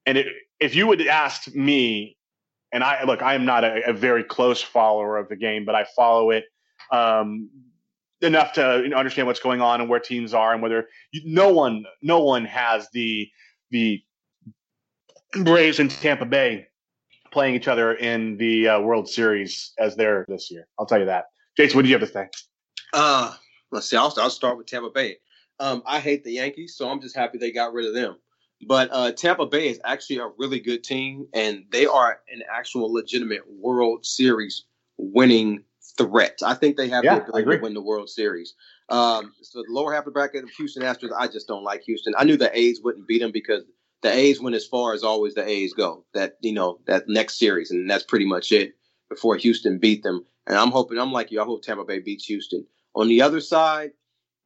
[0.05, 0.27] And it,
[0.59, 2.17] if you would ask me
[2.71, 5.75] and I look, I am not a, a, very close follower of the game, but
[5.75, 6.45] I follow it
[6.91, 7.49] um,
[8.21, 11.21] enough to you know, understand what's going on and where teams are and whether you,
[11.25, 13.29] no one, no one has the
[13.71, 14.01] the
[15.43, 16.67] Braves and Tampa Bay
[17.31, 20.67] playing each other in the uh, World Series as they're this year.
[20.79, 21.25] I'll tell you that.
[21.57, 22.29] Jason, what do you have to say?
[22.93, 23.33] Uh,
[23.71, 23.97] let's see.
[23.97, 25.17] I'll, I'll start with Tampa Bay.
[25.59, 28.17] Um, I hate the Yankees, so I'm just happy they got rid of them.
[28.67, 32.91] But uh, Tampa Bay is actually a really good team, and they are an actual
[32.91, 34.65] legitimate World Series
[34.97, 35.63] winning
[35.97, 36.39] threat.
[36.45, 38.53] I think they have yeah, the ability to win the World Series.
[38.89, 41.83] Um, so the lower half of the bracket of Houston Astros, I just don't like
[41.83, 42.13] Houston.
[42.17, 43.63] I knew the A's wouldn't beat them because
[44.01, 46.05] the A's went as far as always the A's go.
[46.13, 48.75] That you know that next series, and that's pretty much it
[49.09, 50.25] before Houston beat them.
[50.45, 52.65] And I'm hoping, I'm like you, I hope Tampa Bay beats Houston.
[52.95, 53.91] On the other side,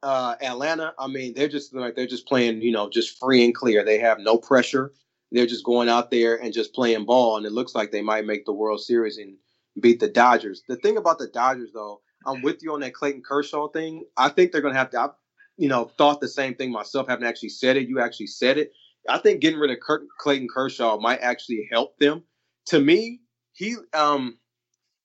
[0.03, 3.53] uh, Atlanta, I mean, they're just like they're just playing, you know, just free and
[3.53, 3.83] clear.
[3.83, 4.93] They have no pressure.
[5.31, 8.25] They're just going out there and just playing ball, and it looks like they might
[8.25, 9.35] make the World Series and
[9.79, 10.63] beat the Dodgers.
[10.67, 14.05] The thing about the Dodgers, though, I'm with you on that Clayton Kershaw thing.
[14.17, 14.99] I think they're going to have to.
[14.99, 15.09] I,
[15.57, 17.07] you know, thought the same thing myself.
[17.07, 17.87] Haven't actually said it.
[17.87, 18.71] You actually said it.
[19.09, 19.77] I think getting rid of
[20.19, 22.23] Clayton Kershaw might actually help them.
[22.67, 23.21] To me,
[23.53, 24.37] he um,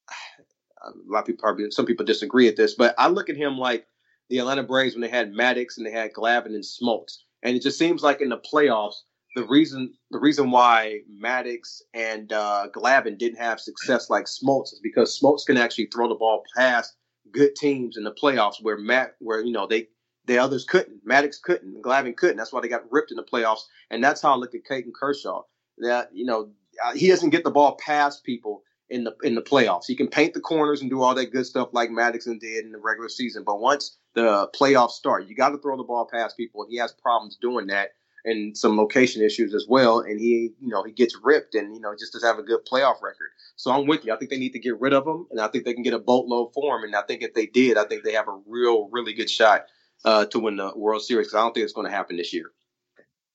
[0.82, 3.59] a lot of people probably some people disagree at this, but I look at him
[3.59, 3.86] like
[4.28, 7.18] the Atlanta Braves when they had Maddux and they had Glavine and Smoltz.
[7.43, 8.97] And it just seems like in the playoffs,
[9.36, 14.80] the reason the reason why Maddux and uh, Glavine didn't have success like Smoltz is
[14.82, 16.94] because Smoltz can actually throw the ball past
[17.30, 19.88] good teams in the playoffs where Matt where you know they
[20.24, 21.06] the others couldn't.
[21.06, 22.38] Maddux couldn't, Glavine couldn't.
[22.38, 23.60] That's why they got ripped in the playoffs.
[23.90, 25.42] And that's how I look at Clayton Kershaw.
[25.78, 26.50] That you know
[26.84, 29.84] uh, he doesn't get the ball past people in the in the playoffs.
[29.86, 32.72] He can paint the corners and do all that good stuff like Maddux did in
[32.72, 33.44] the regular season.
[33.44, 35.28] But once the playoffs start.
[35.28, 37.90] You got to throw the ball past people, and he has problems doing that,
[38.27, 40.01] and some location issues as well.
[40.01, 42.61] And he, you know, he gets ripped, and you know, just doesn't have a good
[42.70, 43.31] playoff record.
[43.57, 44.12] So I'm with you.
[44.12, 45.94] I think they need to get rid of him, and I think they can get
[45.94, 46.85] a boatload for him.
[46.85, 49.66] And I think if they did, I think they have a real, really good shot
[50.05, 51.28] uh, to win the World Series.
[51.28, 52.51] Because I don't think it's going to happen this year.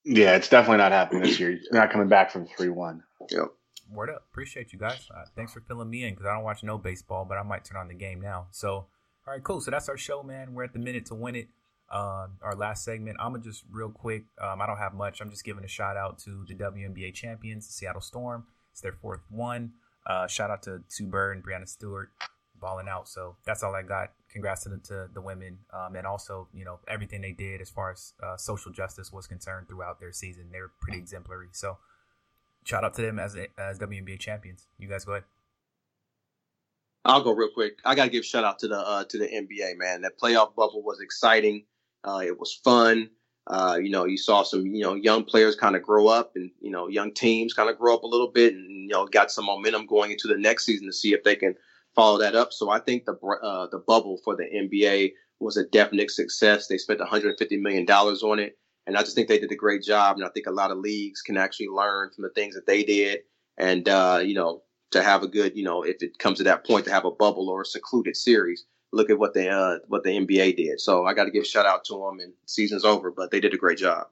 [0.03, 1.51] Yeah, it's definitely not happening this year.
[1.51, 3.03] You're not coming back from three one.
[3.31, 3.47] Yep.
[3.91, 4.25] Word up.
[4.31, 5.07] Appreciate you guys.
[5.13, 7.65] Uh, thanks for filling me in because I don't watch no baseball, but I might
[7.65, 8.47] turn on the game now.
[8.51, 8.87] So
[9.27, 9.61] all right, cool.
[9.61, 10.53] So that's our show, man.
[10.53, 11.49] We're at the minute to win it.
[11.91, 13.17] Um, our last segment.
[13.19, 14.23] I'm gonna just real quick.
[14.41, 15.21] Um, I don't have much.
[15.21, 18.45] I'm just giving a shout out to the WNBA champions, the Seattle Storm.
[18.71, 19.73] It's their fourth one.
[20.05, 22.09] Uh, shout out to Sue Bird and Breanna Stewart
[22.59, 23.09] balling out.
[23.09, 24.13] So that's all I got.
[24.31, 27.69] Congrats to the, to the women, um, and also you know everything they did as
[27.69, 30.45] far as uh, social justice was concerned throughout their season.
[30.51, 31.49] They're pretty exemplary.
[31.51, 31.77] So
[32.63, 34.67] shout out to them as as WNBA champions.
[34.77, 35.25] You guys go ahead.
[37.03, 37.79] I'll go real quick.
[37.83, 40.01] I gotta give shout out to the uh, to the NBA man.
[40.01, 41.65] That playoff bubble was exciting.
[42.03, 43.09] Uh, it was fun.
[43.47, 46.51] Uh, you know, you saw some you know young players kind of grow up, and
[46.61, 49.31] you know young teams kind of grow up a little bit, and you know got
[49.31, 51.55] some momentum going into the next season to see if they can
[51.95, 52.53] follow that up.
[52.53, 56.67] So I think the uh, the bubble for the NBA was a definite success.
[56.67, 59.83] They spent 150 million dollars on it, and I just think they did a great
[59.83, 60.17] job.
[60.17, 62.83] And I think a lot of leagues can actually learn from the things that they
[62.83, 63.21] did,
[63.57, 64.61] and uh, you know
[64.91, 67.11] to have a good, you know, if it comes to that point to have a
[67.11, 68.65] bubble or a secluded series.
[68.93, 70.81] Look at what the uh, what the NBA did.
[70.81, 72.19] So I got to give a shout out to them.
[72.19, 74.07] And season's over, but they did a great job.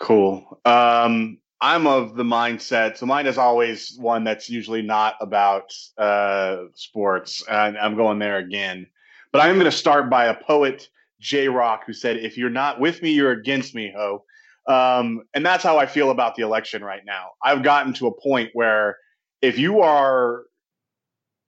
[0.00, 0.60] Cool.
[0.64, 2.96] Um, I'm of the mindset.
[2.96, 8.38] So mine is always one that's usually not about uh, sports, and I'm going there
[8.38, 8.86] again.
[9.32, 10.88] But I'm going to start by a poet,
[11.20, 14.24] J Rock, who said, "If you're not with me, you're against me, ho."
[14.68, 17.30] Um, and that's how I feel about the election right now.
[17.42, 18.98] I've gotten to a point where
[19.42, 20.44] if you are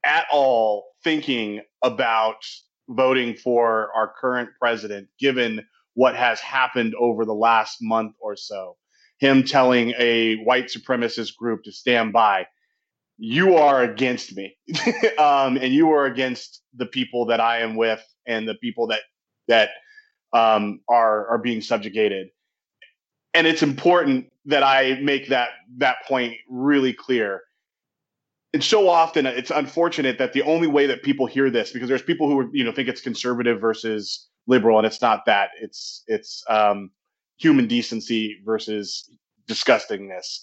[0.04, 2.44] at all thinking about
[2.88, 8.76] voting for our current president, given what has happened over the last month or so,
[9.18, 12.46] him telling a white supremacist group to stand by,
[13.18, 14.56] you are against me.
[15.18, 19.00] um, and you are against the people that I am with and the people that,
[19.48, 19.70] that,
[20.32, 22.28] um, are, are being subjugated
[23.34, 27.42] and it's important that I make that that point really clear.
[28.52, 32.02] And so often it's unfortunate that the only way that people hear this, because there's
[32.02, 35.50] people who you know think it's conservative versus liberal, and it's not that.
[35.60, 36.90] It's it's um,
[37.38, 39.08] human decency versus
[39.48, 40.40] disgustingness.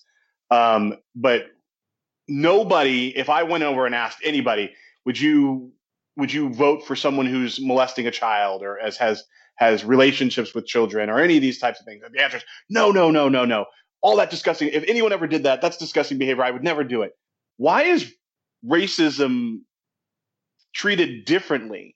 [0.51, 1.47] Um, but
[2.27, 4.71] nobody, if I went over and asked anybody,
[5.05, 5.73] would you
[6.15, 9.23] would you vote for someone who's molesting a child or as has
[9.57, 12.03] has relationships with children or any of these types of things?
[12.11, 13.65] The answer is no, no, no, no, no.
[14.01, 14.69] All that disgusting.
[14.69, 16.43] If anyone ever did that, that's disgusting behavior.
[16.43, 17.11] I would never do it.
[17.57, 18.13] Why is
[18.65, 19.61] racism
[20.73, 21.95] treated differently?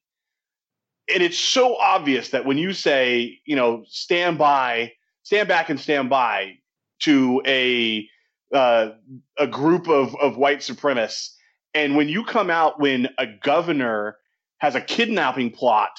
[1.14, 4.94] And it's so obvious that when you say, you know, stand by,
[5.24, 6.58] stand back and stand by
[7.02, 8.08] to a
[8.54, 8.90] uh,
[9.38, 11.30] a group of, of white supremacists,
[11.74, 14.18] and when you come out when a governor
[14.58, 15.92] has a kidnapping plot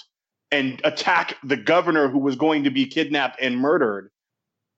[0.50, 4.10] and attack the governor who was going to be kidnapped and murdered,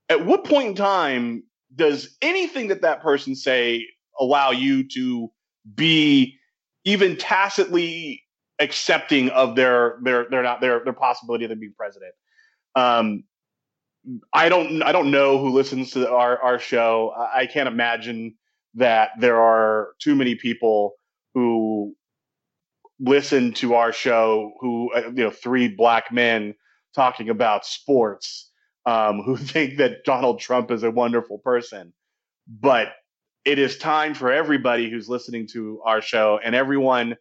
[0.08, 1.42] at what point in time
[1.74, 3.86] does anything that that person say
[4.18, 5.30] allow you to
[5.74, 6.38] be
[6.84, 8.22] even tacitly
[8.60, 12.14] accepting of their their their not their their possibility of them being president?
[12.74, 13.24] Um,
[14.32, 17.14] I don't I don't know who listens to our our show.
[17.34, 18.34] I can't imagine
[18.74, 20.94] that there are too many people
[21.32, 21.94] who
[23.00, 26.54] listen to our show who uh, you know three black men
[26.94, 28.50] talking about sports
[28.86, 31.92] um, who think that Donald Trump is a wonderful person.
[32.46, 32.88] But
[33.44, 37.16] it is time for everybody who's listening to our show and everyone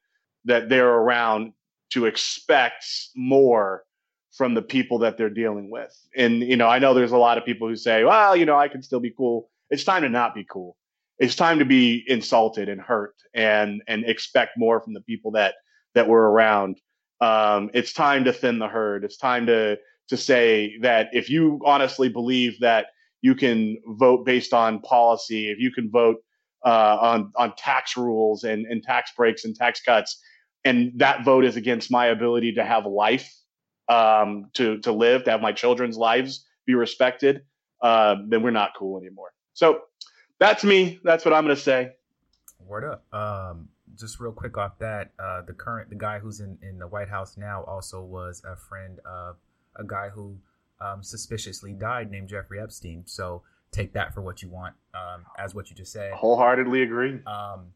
[0.46, 1.54] that they're around
[1.92, 2.86] to expect
[3.16, 3.84] more
[4.32, 5.96] from the people that they're dealing with.
[6.16, 8.58] And, you know, I know there's a lot of people who say, well, you know,
[8.58, 9.50] I can still be cool.
[9.70, 10.76] It's time to not be cool.
[11.20, 15.56] It's time to be insulted and hurt and, and expect more from the people that
[15.94, 16.82] that were around.
[17.22, 19.04] Um, it's time to thin the herd.
[19.04, 19.78] It's time to
[20.10, 22.88] to say that if you honestly believe that
[23.24, 26.18] you can vote based on policy, if you can vote
[26.64, 30.22] uh, on on tax rules and, and tax breaks and tax cuts,
[30.64, 33.34] and that vote is against my ability to have life,
[33.88, 37.42] um, to to live, to have my children's lives be respected,
[37.82, 39.32] uh, then we're not cool anymore.
[39.54, 39.82] So
[40.40, 41.00] that's me.
[41.04, 41.92] That's what I'm to say.
[42.60, 43.14] Word up.
[43.14, 46.88] Um, just real quick off that, uh, the current the guy who's in, in the
[46.88, 49.38] White House now also was a friend of
[49.78, 50.38] a guy who
[50.84, 53.04] um, suspiciously died named Jeffrey Epstein.
[53.06, 56.14] So take that for what you want, um, as what you just said.
[56.14, 57.20] Wholeheartedly agree.
[57.26, 57.74] Um,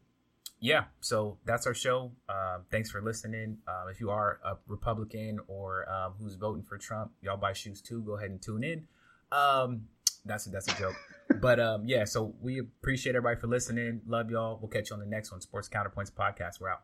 [0.60, 2.10] yeah, so that's our show.
[2.28, 3.58] Uh, thanks for listening.
[3.66, 7.80] Uh, if you are a Republican or um, who's voting for Trump, y'all buy shoes
[7.80, 8.02] too.
[8.02, 8.86] Go ahead and tune in.
[9.30, 9.82] Um,
[10.24, 10.96] that's a, that's a joke
[11.40, 14.00] but um, yeah, so we appreciate everybody for listening.
[14.06, 14.58] Love y'all.
[14.60, 15.40] We'll catch you on the next one.
[15.40, 16.60] Sports Counterpoints podcast.
[16.60, 16.82] We're out.